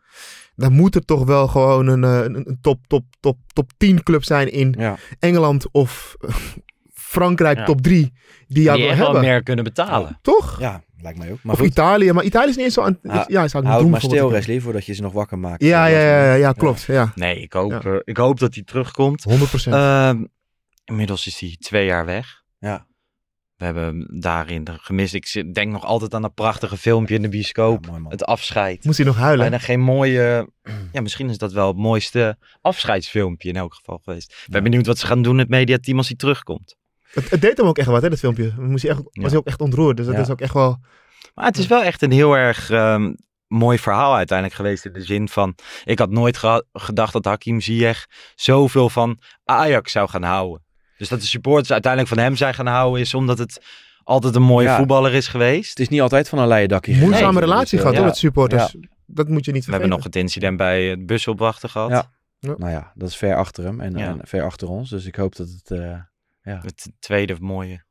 [0.56, 4.02] dan moet er toch wel gewoon een, eh, een, een top, top, top, top 10
[4.02, 4.96] club zijn in Ja.
[5.18, 6.16] Engeland of
[6.92, 7.64] Frankrijk Ja.
[7.64, 8.12] top 3
[8.48, 9.20] die jou wel hebben.
[9.20, 10.18] meer kunnen betalen.
[10.22, 10.60] Toch?
[10.60, 11.38] Ja, lijkt mij ook.
[11.42, 12.12] Maar of goed, Italië.
[12.12, 12.98] Maar Italië is niet eens zo aan...
[13.02, 13.90] Ah, ja, zou ik houd doen.
[13.90, 15.62] maar stil, Wesley, voordat je ze nog wakker maakt.
[15.62, 16.82] Ja, ja, ja, ja, klopt.
[16.82, 18.00] Ja, Nee, ik hoop, Ja.
[18.04, 19.22] ik hoop dat hij terugkomt.
[19.24, 19.74] 100%.
[19.74, 20.24] Ehm,
[20.84, 22.42] inmiddels is hij twee jaar weg.
[22.58, 22.86] Ja.
[23.58, 25.14] We hebben daarin gemist.
[25.14, 27.84] Ik denk nog altijd aan dat prachtige filmpje in de bioscoop.
[27.84, 28.12] Ja, mooi man.
[28.12, 28.84] het afscheid.
[28.84, 29.50] Moest hij nog huilen?
[29.50, 30.48] Bijna geen mooie...
[30.92, 34.32] Ja, misschien is dat wel het mooiste afscheidsfilmpje in elk geval geweest.
[34.46, 36.76] Ik ben benieuwd wat ze gaan doen met het mediateam als hij terugkomt.
[37.12, 38.52] Het, het deed hem ook echt wat, hè, dat filmpje.
[38.58, 39.28] Moest hij echt, was Ja.
[39.28, 39.96] hij ook echt ontroerd.
[39.96, 40.20] Dus dat Ja.
[40.20, 40.78] is ook echt wel...
[41.34, 43.12] Maar het is wel echt een heel erg ehm,
[43.46, 44.84] mooi verhaal uiteindelijk geweest.
[44.84, 45.54] In de zin van,
[45.84, 46.40] ik had nooit
[46.72, 50.66] gedacht dat Hakim Ziyech zoveel van Ajax zou gaan houden.
[50.98, 53.62] Dus dat de supporters uiteindelijk van hem zijn gaan houden is omdat het
[54.04, 54.76] altijd een mooie Ja.
[54.76, 55.68] voetballer is geweest.
[55.68, 56.96] Het is niet altijd van een leien dakje.
[56.96, 57.98] Moeizame relatie Dus, eh, gehad, ja.
[57.98, 58.74] hoor, met supporters.
[59.06, 59.72] Dat moet je niet We vergeten.
[59.72, 61.90] hebben nog het incident bij het busopwachten gehad.
[61.90, 62.10] Ja.
[62.56, 64.06] Nou ja, dat is ver achter hem en, Ja.
[64.08, 64.90] en ver achter ons.
[64.90, 65.70] Dus ik hoop dat het...
[65.70, 65.96] eh,
[66.62, 67.84] Het tweede mooie.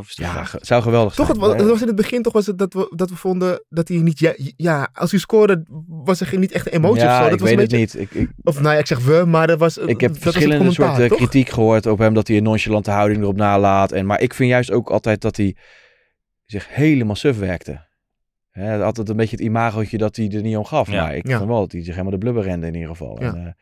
[0.00, 1.38] Ja, zou geweldig Toch, zijn.
[1.38, 3.88] Maar, het was in het begin toch was het dat we, dat we vonden dat
[3.88, 4.18] hij niet...
[4.18, 7.22] Ja, ja, als hij scoorde was er geen, niet echt een emotie ja, of zo.
[7.22, 8.10] Dat ik was weet een het beetje, niet.
[8.10, 11.08] Ik, ik, Of nou ja, ik zeg we, maar dat was ik heb verschillende soorten
[11.08, 11.18] toch?
[11.18, 12.14] kritiek gehoord op hem.
[12.14, 13.92] Dat hij een nonchalante houding erop nalaat.
[13.92, 15.56] En, maar ik vind juist ook altijd dat hij
[16.46, 17.90] zich helemaal suf werkte.
[18.50, 20.90] Hè, altijd een beetje het imagootje dat hij er niet om gaf.
[20.90, 21.02] Ja.
[21.02, 21.36] Maar ik Ja.
[21.36, 23.20] vond wel dat hij zich helemaal de blubber rende in ieder geval.
[23.20, 23.26] Ja.
[23.34, 23.52] En, eh,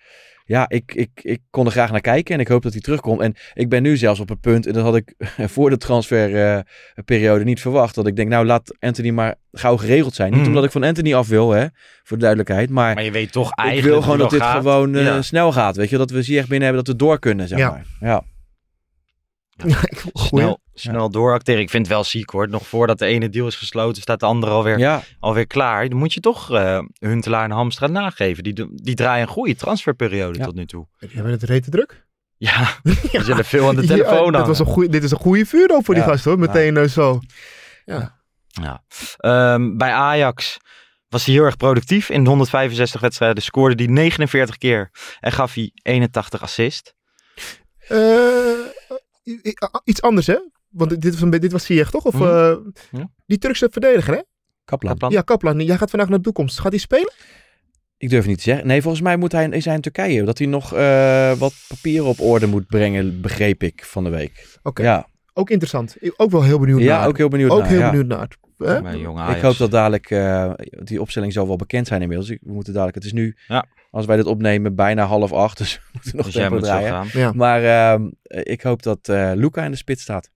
[0.51, 3.21] ja, ik, ik, ik kon er graag naar kijken en ik hoop dat hij terugkomt.
[3.21, 5.15] En ik ben nu zelfs op het punt, en dat had ik
[5.55, 10.31] voor de transferperiode niet verwacht, dat ik denk, nou laat Anthony maar gauw geregeld zijn.
[10.31, 10.49] Niet Mhm.
[10.49, 11.67] omdat ik van Anthony af wil, hè,
[12.03, 12.71] voor de duidelijkheid.
[12.71, 14.57] Maar, Maar je weet toch ik eigenlijk wil gewoon dat dit gaat.
[14.57, 15.23] gewoon eh, Ja.
[15.23, 15.77] snel gaat.
[15.77, 17.71] Weet je, dat we Ziyech binnen hebben, dat we door kunnen, zeg Ja.
[17.71, 17.85] maar.
[18.01, 18.23] Ja.
[19.65, 20.05] Ja, ik-.
[20.13, 21.61] Snel, snel dooracteren.
[21.61, 22.49] Ik vind het wel ziek hoor.
[22.49, 25.89] Nog voordat de ene deal is gesloten, staat de andere alweer, ja, alweer klaar.
[25.89, 28.43] Dan moet je toch eh Huntelaar en Hamstra nageven.
[28.43, 30.45] Die, die draaien een goede transferperiode Ja.
[30.45, 30.87] tot nu toe.
[30.99, 32.07] Hebben het rete druk?
[32.37, 32.77] Ja,
[33.13, 35.47] we zullen veel aan de Ja, telefoon dat was een goeie, Dit is een goede
[35.47, 36.11] vuurdoop voor die Ja.
[36.11, 36.39] gast hoor.
[36.39, 37.21] Meteen eh, zo.
[37.85, 38.19] Ja.
[39.17, 40.57] Ehm, bij Ajax
[41.09, 42.09] was hij heel erg productief.
[42.11, 44.91] In de 165 wedstrijden scoorde hij 49 keer
[45.21, 46.95] en gaf hij 81 assist.
[47.89, 47.99] Eh,
[49.85, 50.39] iets anders hè?
[50.69, 52.05] Want dit was, dit was Ziyech toch?
[52.05, 52.23] Of, Mhm.
[52.25, 52.57] eh,
[52.91, 53.11] Ja.
[53.27, 54.21] Die Turkse verdediger hè?
[54.65, 54.93] Kaplan.
[54.93, 55.11] Kaplan.
[55.11, 55.61] Ja, Kaplan.
[55.61, 56.59] Jij gaat vandaag naar de toekomst.
[56.61, 57.13] Gaat hij spelen?
[57.97, 58.67] Ik durf niet te zeggen.
[58.67, 60.25] Nee, volgens mij moet hij, is hij in Turkije.
[60.25, 64.59] Dat hij nog eh, wat papieren op orde moet brengen, begreep ik van de week.
[64.63, 64.83] Oké.
[64.83, 65.97] Ja, Ook interessant.
[66.01, 67.09] Ik- Ook wel heel benieuwd ja naar.
[67.09, 67.91] ook heel benieuwd Ook naar, heel ja.
[67.91, 68.29] benieuwd naar.
[68.67, 69.35] Hè?
[69.37, 70.53] Ik hoop dat dadelijk, eh,
[70.83, 72.31] die opstelling zal wel bekend zijn inmiddels.
[72.31, 73.67] Ik- We moeten dadelijk, het is nu, Ja.
[73.91, 75.59] als wij dit opnemen, bijna half acht.
[75.59, 77.07] Dus we moeten nog Dus tempo draaien.
[77.13, 77.33] Ja.
[77.33, 80.31] Maar ehm, ik hoop dat eh Luca in de spits staat.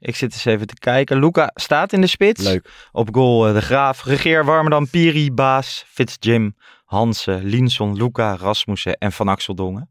[0.00, 1.18] Ik zit eens even te kijken.
[1.18, 2.42] Luca staat in de spits.
[2.44, 2.88] Leuk.
[2.92, 8.98] Op goal eh, De Graaf, Regeer, Warmerdam, Piri, Baas, Fitz, Jim, Hansen, Linson, Luca, Rasmussen
[8.98, 9.90] en Van Axel Dongen.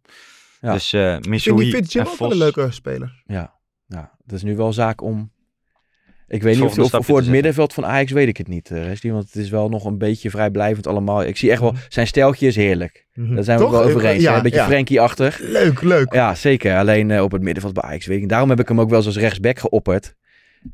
[0.62, 0.72] Ja.
[0.72, 3.24] Dus eh Ik vind Missouri die Fit Jim ook wel een leuke speler.
[3.26, 3.54] Ja,
[3.88, 5.32] ja, het is nu wel zaak om...
[6.28, 8.72] Ik weet niet of, voor het middenveld van Ajax weet ik het niet.
[8.72, 11.24] eh, Wesley, want het is wel nog een beetje vrijblijvend allemaal.
[11.24, 13.06] Ik zie echt wel, zijn steltje is heerlijk.
[13.14, 13.36] Mhm.
[13.36, 13.74] Daar zijn we Toch?
[13.74, 14.24] wel over eens.
[14.24, 14.36] Ja?
[14.36, 14.66] Een beetje ja.
[14.66, 15.40] Frenkie-achtig.
[15.40, 16.14] Leuk, leuk.
[16.14, 16.78] Ja, zeker.
[16.78, 18.30] Alleen eh, op het middenveld bij Ajax weet ik niet.
[18.30, 20.16] Daarom heb ik hem ook wel eens als rechtsback geopperd.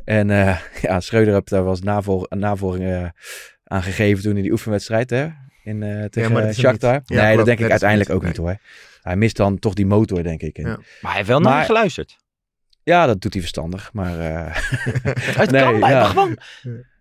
[0.06, 3.06] En eh, ja, Schreuder heeft daar wel eens navol een navolging eh,
[3.64, 5.28] aan gegeven toen in die oefenwedstrijd hè?
[5.64, 7.02] In, eh tegen hem Shakhtar.
[7.06, 8.38] Ja, nee, dat denk ik dat uiteindelijk ook niet.
[8.38, 8.58] hoor.
[9.02, 10.58] Hij mist dan toch die motor, denk ik.
[10.58, 10.70] En, Ja.
[10.70, 10.76] ja.
[11.02, 12.06] Maar hij heeft wel naar Maar- je
[12.84, 13.08] geluisterd.
[13.08, 13.90] dat doet hij verstandig.
[13.94, 14.46] Maar eh,
[15.42, 16.04] Het Nee, kan ja.
[16.04, 16.38] gewoon.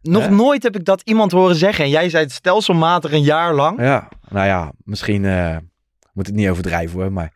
[0.03, 1.85] Nog nooit heb ik dat iemand horen zeggen.
[1.85, 3.81] En jij zei het stelselmatig een jaar lang.
[3.81, 5.57] ja, nou ja, misschien eh,
[6.13, 7.13] moet ik niet overdrijven hoor.
[7.13, 7.33] Maar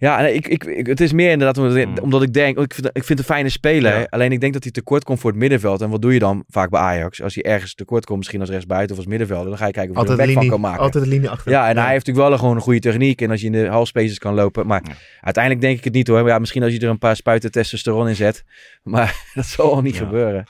[0.00, 1.98] ja, nee, ik, ik, ik- het is meer inderdaad omdat, Mm.
[2.02, 3.98] omdat ik denk, ik vind, ik vind het een fijne speler.
[3.98, 4.06] Ja.
[4.10, 5.80] Alleen ik denk dat hij tekort komt voor het middenveld.
[5.80, 7.22] En wat doe je dan vaak bij Ajax?
[7.22, 9.96] Als hij ergens tekort komt, misschien als rechtsbuiten of als middenvelder, dan ga je kijken
[9.96, 10.80] of je er een back van kan maken.
[10.82, 11.50] altijd de linie achter.
[11.52, 13.20] Ja, en hij heeft natuurlijk wel een, gewoon een goede techniek.
[13.22, 14.66] En als je in de halfspaces kan lopen.
[14.66, 14.92] Maar Ja.
[15.20, 16.20] uiteindelijk denk ik het niet hoor.
[16.22, 18.44] Maar ja, misschien als je er een paar spuiten testosteron in zet.
[18.82, 20.44] Maar dat zal al niet gebeuren.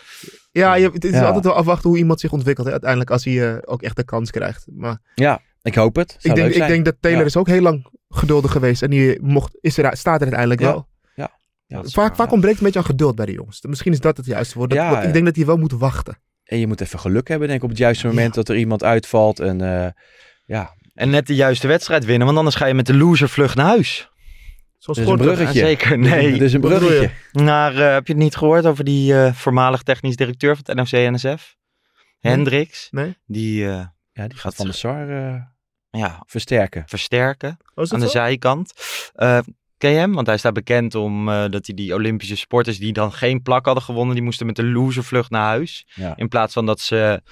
[0.52, 2.66] Ja, je, het is altijd wel afwachten hoe iemand zich ontwikkelt.
[2.66, 4.66] Hè, uiteindelijk als hij eh, ook echt de kans krijgt.
[4.74, 6.16] Maar Ja, ik hoop het.
[6.18, 8.82] Zou ik, denk, ik denk dat Taylor is ook heel lang geduldig geweest.
[8.82, 10.66] En die mocht, is er, staat er uiteindelijk Ja.
[10.66, 10.88] wel.
[11.66, 12.32] Ja, is Vaak, waar, vaak ja.
[12.32, 13.62] ontbreekt een beetje aan geduld bij de jongens.
[13.62, 14.72] Misschien is dat het juiste woord.
[14.72, 15.12] Ja, ik ja.
[15.12, 16.18] denk dat hij wel moet wachten.
[16.44, 18.84] En je moet even geluk hebben, denk ik, op het juiste moment dat er iemand
[18.84, 19.40] uitvalt.
[19.40, 19.90] En eh,
[20.44, 23.54] ja, En net de juiste wedstrijd winnen, want anders ga je met de loser vlug
[23.54, 24.10] naar huis.
[24.78, 25.60] Zoals Dus een bruggetje.
[25.60, 26.38] Ja, zeker, een- nee.
[26.38, 27.10] Dus een bruggetje.
[27.32, 30.76] Maar eh, heb je het niet gehoord over die eh, voormalig technisch directeur van het
[30.92, 31.56] NOC-NSF?
[32.20, 32.32] Nee.
[32.32, 32.88] Hendricks.
[32.90, 33.16] Nee?
[33.26, 35.34] Die eh, Ja, die gaat Van de Sar eh,
[35.90, 36.82] ja, versterken.
[36.86, 38.08] versterken aan dat de zo?
[38.08, 38.72] zijkant.
[39.14, 39.38] Eh,
[39.78, 40.12] ken je hem?
[40.12, 43.64] Want hij staat bekend om eh, dat hij die Olympische sporters die dan geen plak
[43.64, 45.86] hadden gewonnen, die moesten met de loservlucht naar huis.
[45.94, 46.16] Ja.
[46.16, 47.22] In plaats van dat ze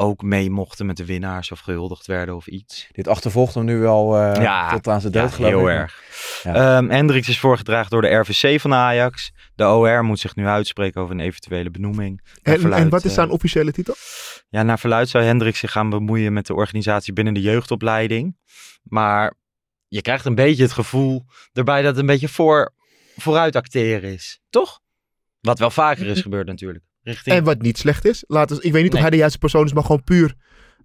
[0.00, 2.88] ook mee mochten met de winnaars of gehuldigd werden of iets.
[2.92, 5.74] Dit achtervolgt hem nu wel eh, Ja, tot aan zijn dood, Ja, geloof heel ik.
[5.76, 6.02] erg.
[6.42, 6.54] Ja.
[6.76, 9.30] Ehm, Hendricks is voorgedragen door de RVC van Ajax.
[9.54, 12.20] De OR moet zich nu uitspreken over een eventuele benoeming.
[12.42, 13.94] En, en wat is eh, zijn officiële titel?
[14.48, 18.36] Ja, naar verluid zou Hendricks zich gaan bemoeien met de organisatie binnen de jeugdopleiding.
[18.82, 19.34] Maar
[19.88, 22.72] je krijgt een beetje het gevoel erbij dat het een beetje voor,
[23.16, 24.40] vooruit acteren is.
[24.50, 24.80] Toch?
[25.40, 26.84] Wat wel vaker is gebeurd natuurlijk.
[27.02, 27.36] Richting...
[27.36, 28.24] En wat niet slecht is.
[28.26, 29.00] Laten we, ik weet niet Nee.
[29.00, 30.34] of hij de juiste persoon is, maar gewoon puur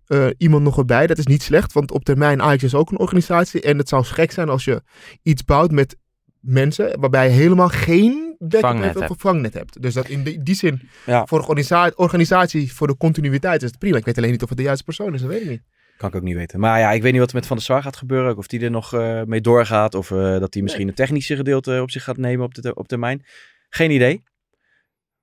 [0.06, 1.08] eh, iemand nog erbij.
[1.08, 3.62] Dat is niet slecht, want op termijn Ajax is ook een organisatie.
[3.62, 4.82] En het zou gek zijn als je
[5.24, 5.96] iets bouwt met
[6.40, 9.82] mensen waarbij je helemaal geen Vangnet hebt vangnet hebt.
[9.82, 11.26] Dus dat in die, die zin, Ja.
[11.26, 13.98] voor de organisa- organisatie, voor de continuïteit is het prima.
[13.98, 15.62] Ik weet alleen niet of het de juiste persoon is, dat weet ik niet.
[15.98, 16.60] Kan ik ook niet weten.
[16.60, 18.38] Maar ja, ik weet niet wat er met Van der Sar gaat gebeuren.
[18.38, 19.96] Of die er nog eh, mee doorgaat.
[19.96, 22.88] Of eh, dat hij misschien een technische gedeelte op zich gaat nemen op, de, op
[22.88, 23.26] termijn.
[23.70, 24.24] Geen idee.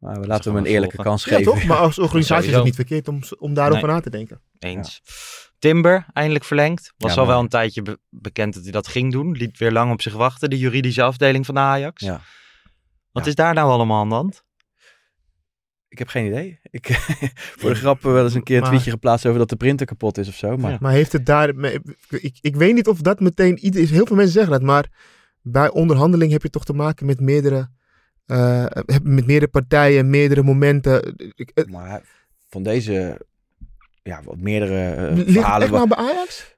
[0.03, 1.11] Maar we laten hem een eerlijke volgen.
[1.12, 1.53] kans Ja, geven.
[1.53, 1.64] toch?
[1.64, 3.94] Maar als organisatie is het niet verkeerd om, om daarover Nee.
[3.94, 4.40] na te denken.
[4.59, 5.03] Eens.
[5.59, 6.92] Timber, eindelijk verlengd.
[6.96, 9.32] Was Ja, al wel een tijdje be- bekend dat hij dat ging doen.
[9.32, 12.03] Liet weer lang op zich wachten, de juridische afdeling van de Ajax.
[12.05, 12.20] Ja.
[13.12, 13.28] Wat Ja.
[13.28, 14.44] is daar nou allemaal aan de hand?
[15.88, 16.59] Ik heb geen idee.
[16.62, 16.86] Ik,
[17.59, 19.86] voor de grap wel eens een keer een Maar- tweetje geplaatst over dat de printer
[19.86, 20.57] kapot is of zo.
[20.57, 20.76] Maar Ja.
[20.80, 21.48] Maar heeft het daar...
[22.09, 23.59] Ik, ik weet niet of dat meteen...
[23.61, 24.88] Heel veel mensen zeggen dat, maar
[25.42, 27.70] bij onderhandeling heb je toch te maken met meerdere...
[28.27, 31.14] eh, heb- met meerdere partijen, meerdere momenten.
[31.35, 32.03] Ik- het- Maar
[32.49, 33.20] van deze,
[34.03, 35.62] ja, wat meerdere eh, Ligt het verhalen.
[35.62, 36.51] echt wa- nou bij Ajax?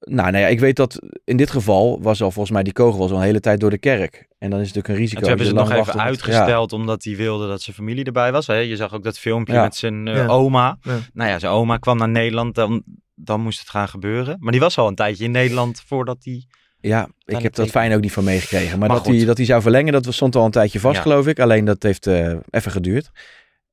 [0.00, 2.98] Nou, nou ja, ik weet dat in dit geval was al volgens mij die kogel
[2.98, 4.26] was al een hele tijd door de kerk.
[4.38, 5.20] En dan is het natuurlijk een En risico.
[5.20, 8.46] toen hebben ze het nog even uitgesteld omdat hij wilde dat zijn familie erbij was.
[8.46, 8.54] Hè?
[8.54, 9.62] Je zag ook dat filmpje Ja.
[9.62, 10.26] met zijn eh, Ja.
[10.26, 10.78] oma.
[10.80, 10.98] Ja.
[11.12, 12.82] Nou ja, zijn oma kwam naar Nederland, dan,
[13.14, 14.36] dan moest het gaan gebeuren.
[14.40, 16.44] Maar die was al een tijdje in Nederland voordat hij...
[16.86, 18.78] Ja, ik heb dat fijn ook niet van meegekregen.
[18.78, 20.96] Maar, Maar dat, hij, dat hij zou verlengen, dat was- stond al een tijdje vast,
[20.96, 21.02] Ja.
[21.02, 21.40] geloof ik.
[21.40, 23.10] Alleen dat heeft eh, even geduurd.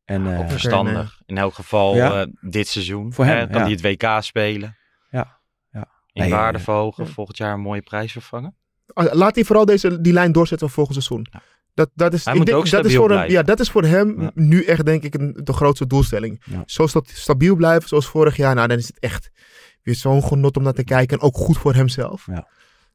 [0.05, 1.21] En eh, ook verstandig.
[1.25, 2.21] In elk geval Ja.
[2.21, 3.13] eh, dit seizoen.
[3.13, 3.61] Voor hem, hè, kan ja.
[3.63, 4.77] hij het WK spelen.
[5.09, 5.39] Ja,
[5.71, 5.87] ja.
[6.11, 7.03] In Nee, waarde verhogen.
[7.05, 7.09] ja.
[7.11, 8.55] Volgend jaar een mooie prijs vervangen.
[8.93, 11.27] Ah, Laat hij vooral deze, die lijn doorzetten voor volgend seizoen.
[11.31, 11.41] Ja.
[11.73, 13.69] Dat, dat is, Hij ik moet denk, ook dat is voor hem, ja, dat is
[13.69, 14.31] voor hem Ja.
[14.33, 16.41] nu echt denk ik een, de grootste doelstelling.
[16.45, 16.63] Ja.
[16.65, 18.55] Zo sta- stabiel blijven zoals vorig jaar.
[18.55, 19.29] Nou, dan is het echt
[19.81, 21.17] weer zo'n genot om naar te kijken.
[21.19, 22.25] En ook goed voor hemzelf.
[22.25, 22.47] Ja.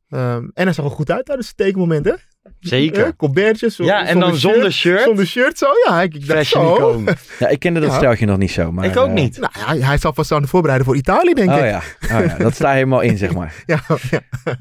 [0.08, 2.12] Ehm, en hij zag er goed uit tijdens het tekenmoment, hè?
[2.60, 3.04] Zeker.
[3.04, 3.76] Eh, Colbertjes.
[3.76, 5.02] zo- Ja, en dan zonder shirt.
[5.02, 5.66] Zonder shirt, zo.
[5.86, 7.02] Ja, ik, ik dacht zo.
[7.38, 7.96] ja, ik kende dat Ja.
[7.96, 8.72] steltje nog niet zo.
[8.72, 9.38] Maar, ik ook eh, niet.
[9.38, 11.62] Nou, hij, hij zal vast aan het voorbereiden voor Italië, denk Oh ik.
[11.64, 11.78] ja.
[12.02, 13.54] oh ja, dat staat helemaal in, zeg maar.
[13.66, 13.80] Ja,
[14.10, 14.20] ja.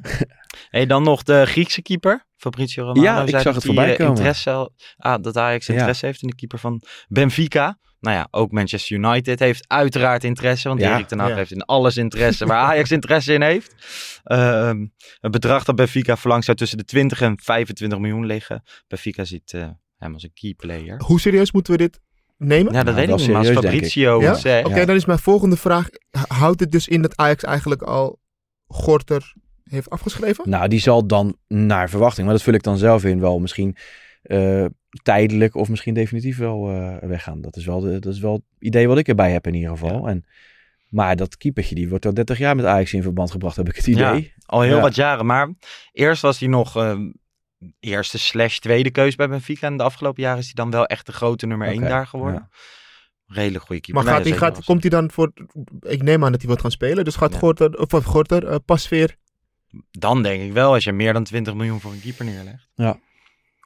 [0.70, 3.02] Hey, dan nog de Griekse keeper, Fabrizio Romano.
[3.04, 4.14] Ja, ik zag het voorbij eh, komen.
[4.16, 5.74] Interesse, ah, dat Ajax Ja.
[5.74, 7.78] interesse heeft in de keeper van Benfica.
[8.00, 10.68] Nou ja, ook Manchester United heeft uiteraard interesse.
[10.68, 10.93] Want Ja.
[10.93, 11.36] Erik ten Hag Ja.
[11.36, 13.76] heeft in alles interesse waar Ajax interesse in heeft.
[14.24, 14.86] Ehm,
[15.20, 18.64] het bedrag dat Benfica verlangt zou tussen de 20 en 25 miljoen liggen.
[18.88, 19.68] Benfica ziet eh,
[19.98, 21.02] hem als een key player.
[21.06, 22.00] Hoe serieus moeten we dit
[22.38, 22.74] nemen?
[22.74, 23.28] Ja, dat Nou, weet ik wel niet.
[23.28, 23.66] Maar als.
[23.66, 24.34] Fabrizio Ja?
[24.34, 24.66] zegt...
[24.66, 25.88] Oké, dan is mijn volgende vraag.
[26.28, 28.20] Houdt het dus in dat Ajax eigenlijk al
[28.68, 29.34] Gorter
[29.64, 30.50] heeft afgeschreven?
[30.50, 33.76] Nou, die zal dan naar verwachting, maar dat vul ik dan zelf in wel misschien
[34.28, 34.66] eh,
[35.04, 37.42] tijdelijk of misschien definitief wel eh, weggaan.
[37.42, 39.70] Dat is wel, de, dat is wel het idee wat ik erbij heb in ieder
[39.70, 40.08] geval.
[40.08, 40.26] En,
[40.90, 43.76] maar dat keepertje, die wordt al 30 jaar met Ajax in verband gebracht, heb ik
[43.76, 44.34] het idee.
[44.46, 44.82] Al heel Ja.
[44.82, 45.26] wat jaren.
[45.26, 45.54] Maar
[45.92, 47.12] eerst was hij nog ehm,
[47.80, 49.68] eerste slash tweede keus bij Benfica.
[49.68, 52.08] En de afgelopen jaren is hij dan wel echt de grote nummer één Oké, daar
[52.08, 52.50] geworden.
[53.28, 54.04] Redelijk goede keeper.
[54.04, 55.32] Maar gaat Nee, hij, gaat, komt hij dan voor...
[55.80, 57.04] Ik neem aan dat hij wordt gaan spelen.
[57.04, 57.38] Dus gaat Ja.
[57.40, 59.16] Gorter, of, Gorter, eh, Pasveer...
[59.92, 62.70] Dan denk ik wel, als je meer dan 20 miljoen voor een keeper neerlegt.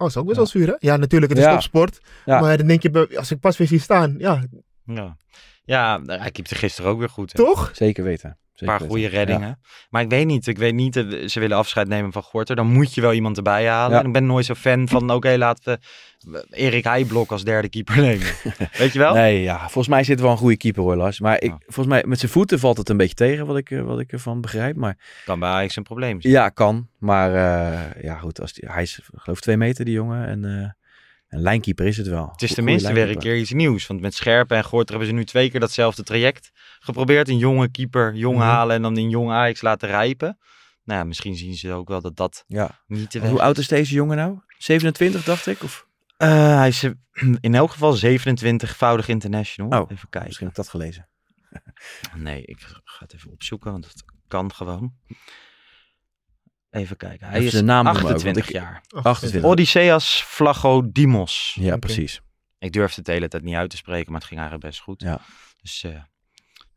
[0.01, 0.43] Oh, is ook best Ja.
[0.43, 0.73] wel zuur, hè?
[0.79, 1.53] Ja, natuurlijk, het is Ja.
[1.53, 1.99] topsport.
[2.25, 2.39] Ja.
[2.41, 4.41] Maar dan denk je, als ik Pasveer zie staan, ja,
[4.85, 5.17] Ja,
[5.63, 7.31] ja hij keepte gisteren ook weer goed.
[7.31, 7.37] hè.
[7.43, 7.71] toch?
[7.73, 8.37] Zeker weten.
[8.61, 9.59] Een paar goede reddingen.
[9.89, 10.93] Maar ik weet niet, ik weet niet,
[11.25, 12.55] ze willen afscheid nemen van Gorter.
[12.55, 13.93] Dan moet je wel iemand erbij halen.
[13.93, 13.99] Ja.
[13.99, 15.79] En ik ben nooit zo fan van, oké, laten
[16.19, 18.27] we Erik Heijblok als derde keeper nemen.
[18.77, 19.13] weet je wel?
[19.13, 21.19] Nee, ja, volgens mij zit er wel een goede keeper hoor, Lars.
[21.19, 23.81] Maar ik, volgens mij met zijn voeten valt het een beetje tegen, wat ik, eh,
[23.81, 24.75] wat ik ervan begrijp.
[24.75, 26.33] Maar Kan bij Ajax een probleem zijn.
[26.33, 26.87] ja, kan.
[26.97, 30.27] Maar eh, ja, goed, als die, hij is geloof ik twee meter, die jongen.
[30.27, 30.69] En eh,
[31.31, 32.29] een lijnkeeper is het wel.
[32.31, 33.87] Het is tenminste weer een keer iets nieuws.
[33.87, 37.29] Want met Scherpen en Gorter hebben ze nu twee keer datzelfde traject geprobeerd.
[37.29, 38.45] Een jonge keeper jong Mhm.
[38.45, 40.37] halen en dan in jong Ajax laten rijpen.
[40.83, 42.81] Nou ja, misschien zien ze ook wel dat dat Ja.
[42.87, 44.39] niet te Hoe oud is deze jongen nou?
[44.57, 45.63] 27, dacht ik?
[45.63, 46.91] Of Eh, hij is eh,
[47.41, 49.81] in elk geval 27-voudig international.
[49.81, 50.23] Oh, even kijken.
[50.27, 51.07] misschien heb ik dat gelezen.
[52.15, 54.93] Nee, ik ga het even opzoeken, want dat kan gewoon.
[56.71, 57.27] Even kijken.
[57.27, 58.81] Hij Even is de naam noemen ook, want 28 ik- jaar.
[59.03, 59.43] 28.
[59.51, 61.57] Odysseas Flagodimos.
[61.59, 62.21] Ja, precies.
[62.59, 64.83] Ik durfde het de hele tijd niet uit te spreken, maar het ging eigenlijk best
[64.83, 65.01] goed.
[65.01, 65.19] Ja.
[65.61, 66.01] Dus eh,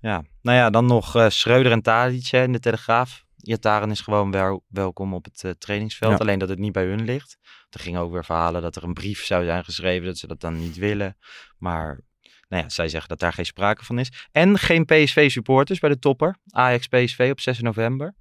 [0.00, 0.24] ja.
[0.42, 3.24] Nou ja, dan nog eh Schreuder en Tadic in de Telegraaf.
[3.36, 6.12] Iataren is gewoon wel, welkom op het eh, trainingsveld.
[6.12, 6.18] Ja.
[6.18, 7.36] Alleen dat het niet bij hun ligt.
[7.70, 10.40] Er gingen ook weer verhalen dat er een brief zou zijn geschreven dat ze dat
[10.40, 11.16] dan niet willen.
[11.58, 12.00] Maar
[12.48, 14.12] nou ja, zij zeggen dat daar geen sprake van is.
[14.32, 16.36] En geen PSV-supporters bij de topper.
[16.50, 18.14] Ajax-PSV op 6 november.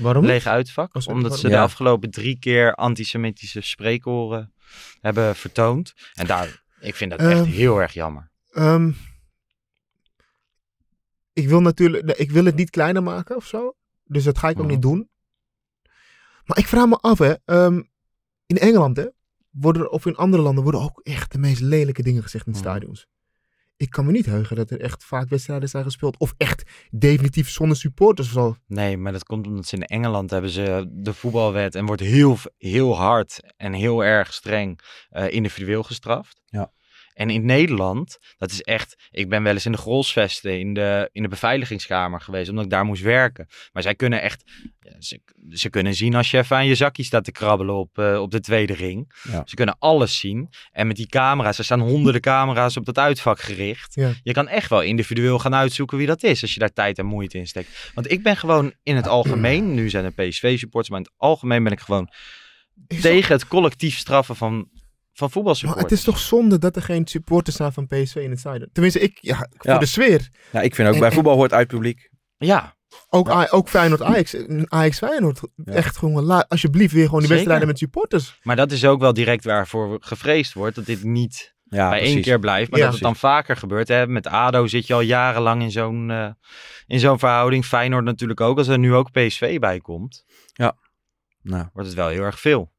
[0.00, 0.24] Waarom?
[0.24, 0.94] Leeg uitvak.
[1.06, 1.56] Omdat ze Ja.
[1.56, 4.52] de afgelopen drie keer antisemitische spreekhoren
[5.00, 5.92] hebben vertoond.
[6.14, 8.30] En daar, ik vind dat echt Ehm, heel erg jammer.
[8.50, 8.90] Ehm,
[11.32, 13.74] ik wil natuurlijk, ik wil het niet kleiner maken of zo.
[14.04, 14.72] Dus dat ga ik ook Mhm.
[14.72, 15.08] niet doen.
[16.44, 17.34] Maar ik vraag me af, hè.
[17.44, 17.82] ehm,
[18.46, 19.06] in Engeland, hè,
[19.50, 22.60] worden, of in andere landen, worden ook echt de meest lelijke dingen gezegd in Mhm.
[22.60, 23.06] stadions.
[23.80, 26.18] Ik kan me niet heugen dat er echt vaak wedstrijden zijn gespeeld.
[26.18, 28.56] Of echt definitief zonder supporters of zo.
[28.66, 32.36] Nee, maar dat komt omdat ze in Engeland hebben ze de voetbalwet en wordt heel,
[32.58, 36.42] heel hard en heel erg streng eh, individueel gestraft.
[36.46, 36.72] Ja.
[37.20, 41.08] En in Nederland, dat is echt, ik ben wel eens in de Grolsvesten, in de,
[41.12, 43.48] in de beveiligingskamer geweest, omdat ik daar moest werken.
[43.72, 44.50] Maar zij kunnen echt,
[44.98, 48.20] ze, ze kunnen zien als je even aan je zakje staat te krabbelen op, eh,
[48.20, 49.12] op de tweede ring.
[49.22, 49.42] Ja.
[49.44, 50.48] Ze kunnen alles zien.
[50.72, 53.94] En met die camera's, er staan honderden camera's op dat uitvak gericht.
[53.94, 54.12] Ja.
[54.22, 57.06] Je kan echt wel individueel gaan uitzoeken wie dat is, als je daar tijd en
[57.06, 57.90] moeite in steekt.
[57.94, 61.62] Want ik ben gewoon in het algemeen, nu zijn er PSV-supporters, maar in het algemeen
[61.62, 62.08] ben ik gewoon
[62.86, 64.68] Is tegen het collectief straffen van,
[65.28, 68.38] van Maar het is toch zonde dat er geen supporters zijn van PSV in het
[68.38, 68.68] stadion.
[68.72, 69.78] Tenminste, ik, ja, voor Ja.
[69.78, 70.28] de sfeer.
[70.52, 72.10] Ja, ik vind ook En- bij voetbal hoort uit publiek.
[72.36, 74.36] Ja, Ook, A- ook Feyenoord Ajax.
[74.68, 75.40] Ajax Feyenoord.
[75.64, 75.72] Ja.
[75.72, 78.38] Echt gewoon, alsjeblieft weer gewoon die wedstrijden met supporters.
[78.42, 82.22] maar dat is ook wel direct waarvoor gevreesd wordt, dat dit niet Ja, bij één
[82.22, 82.84] keer blijft, maar Ja.
[82.84, 83.88] dat het dan vaker gebeurt.
[83.88, 84.06] Hè?
[84.06, 86.30] Met ADO zit je al jarenlang in zo'n eh,
[86.86, 87.64] in zo'n verhouding.
[87.64, 88.58] Feyenoord natuurlijk ook.
[88.58, 90.24] Als er nu ook PSV bij komt,
[91.42, 92.72] Nou, wordt het wel heel erg veel.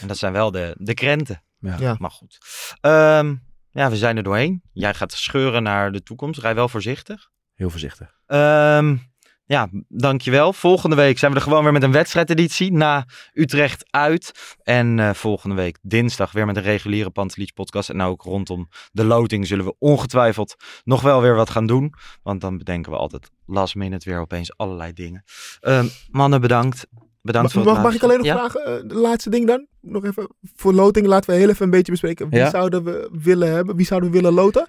[0.00, 1.42] En dat zijn wel de, de krenten.
[1.58, 1.76] ja.
[1.78, 1.96] Ja.
[1.98, 2.38] Maar goed.
[2.80, 3.34] Ehm,
[3.70, 4.62] ja, we zijn er doorheen.
[4.72, 6.40] Jij gaat scheuren naar de toekomst.
[6.40, 7.30] Rij wel voorzichtig.
[7.54, 8.14] Heel voorzichtig.
[8.26, 8.96] Ehm,
[9.44, 10.52] ja, dankjewel.
[10.52, 14.56] Volgende week zijn we er gewoon weer met een wedstrijdeditie na Utrecht uit.
[14.62, 17.90] En eh, volgende week dinsdag weer met een reguliere Pantelietje podcast.
[17.90, 21.94] En ook rondom de loting zullen we ongetwijfeld nog wel weer wat gaan doen.
[22.22, 25.24] Want dan bedenken we altijd last minute weer opeens allerlei dingen.
[25.60, 26.86] Ehm, mannen, bedankt.
[27.22, 29.66] Bedankt Mag, voor het mag, mag ik alleen nog vragen, eh, de laatste ding dan?
[29.80, 32.28] Nog even, voor loting laten we heel even een beetje bespreken.
[32.28, 32.50] Wie Ja.
[32.50, 33.76] zouden we willen hebben?
[33.76, 34.68] Wie zouden we willen loten?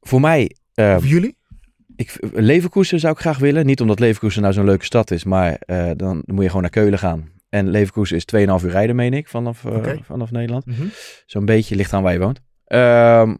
[0.00, 1.36] Voor mij, eh, Of jullie?
[1.96, 3.66] ik, Leverkusen zou ik graag willen.
[3.66, 6.70] Niet omdat Leverkusen nou zo'n leuke stad is, maar eh, dan moet je gewoon naar
[6.70, 7.32] Keulen gaan.
[7.48, 10.66] En Leverkusen is 2,5 uur rijden, meen ik, vanaf, eh, vanaf Nederland.
[10.66, 10.86] Mhm.
[11.26, 12.40] Zo'n beetje ligt aan waar je woont.
[12.64, 13.34] Ehm,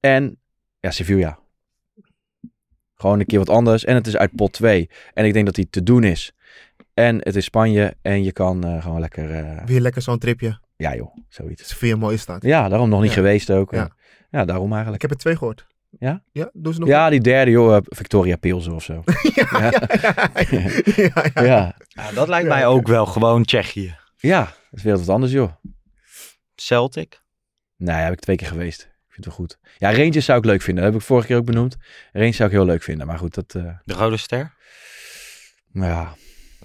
[0.00, 0.40] en
[0.80, 1.38] ja, Sevilla.
[2.94, 3.84] Gewoon een keer wat anders.
[3.84, 4.90] En het is uit pot 2.
[5.14, 6.32] En ik denk dat die te doen is.
[6.96, 7.94] En het is Spanje.
[8.02, 9.30] En je kan eh, gewoon lekker...
[9.34, 10.58] eh, Weer lekker zo'n tripje.
[10.76, 11.60] ja joh, zoiets.
[11.62, 12.42] Het is veel mooie stad.
[12.42, 13.16] Ja, daarom nog niet Ja.
[13.16, 13.70] geweest ook.
[13.70, 13.90] Ja.
[14.30, 15.02] Ja, daarom Ik eigenlijk.
[15.02, 15.66] heb er twee gehoord.
[15.98, 16.22] Ja?
[16.32, 19.02] Ja, doen ze nog Ja, die derde joh, eh, Victoria Pilsen of zo.
[19.34, 19.70] ja, ja,
[20.50, 21.42] ja, ja, ja.
[21.44, 23.96] Ja, Ja, dat lijkt Ja, mij ook wel gewoon Tsjechië.
[24.16, 25.52] ja dat is weer wat anders joh.
[26.54, 27.20] Celtic.
[27.76, 28.80] Nou ja, heb ik twee keer geweest.
[28.82, 29.58] Ik vind het wel goed.
[29.78, 30.84] Ja, Rangers zou ik leuk vinden.
[30.84, 31.76] Dat heb ik vorige keer ook benoemd.
[32.12, 33.06] Rangers zou ik heel leuk vinden.
[33.06, 33.54] Maar goed, dat...
[33.54, 34.54] eh, De Rode Ster.
[35.72, 36.14] ja,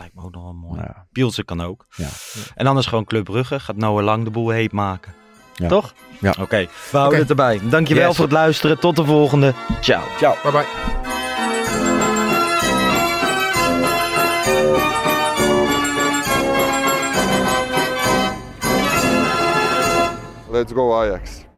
[0.02, 0.80] Lijkt me ook nog wel mooi.
[0.82, 1.06] ja.
[1.12, 1.86] Pielsen kan ook.
[1.96, 2.08] Ja.
[2.56, 3.60] En anders gewoon Club Brugge.
[3.60, 5.14] Gaat Noah Lang de boel heet maken.
[5.56, 5.68] Ja.
[5.68, 5.94] Toch?
[6.20, 6.36] Ja.
[6.40, 7.60] Oké, we houden het erbij.
[7.70, 8.16] Dankjewel Yes.
[8.16, 8.80] voor het luisteren.
[8.80, 9.54] Tot de volgende.
[9.82, 10.04] Ciao.
[10.18, 10.36] Ciao.
[10.44, 10.66] Bye bye.
[20.50, 21.46] Let's go Ajax.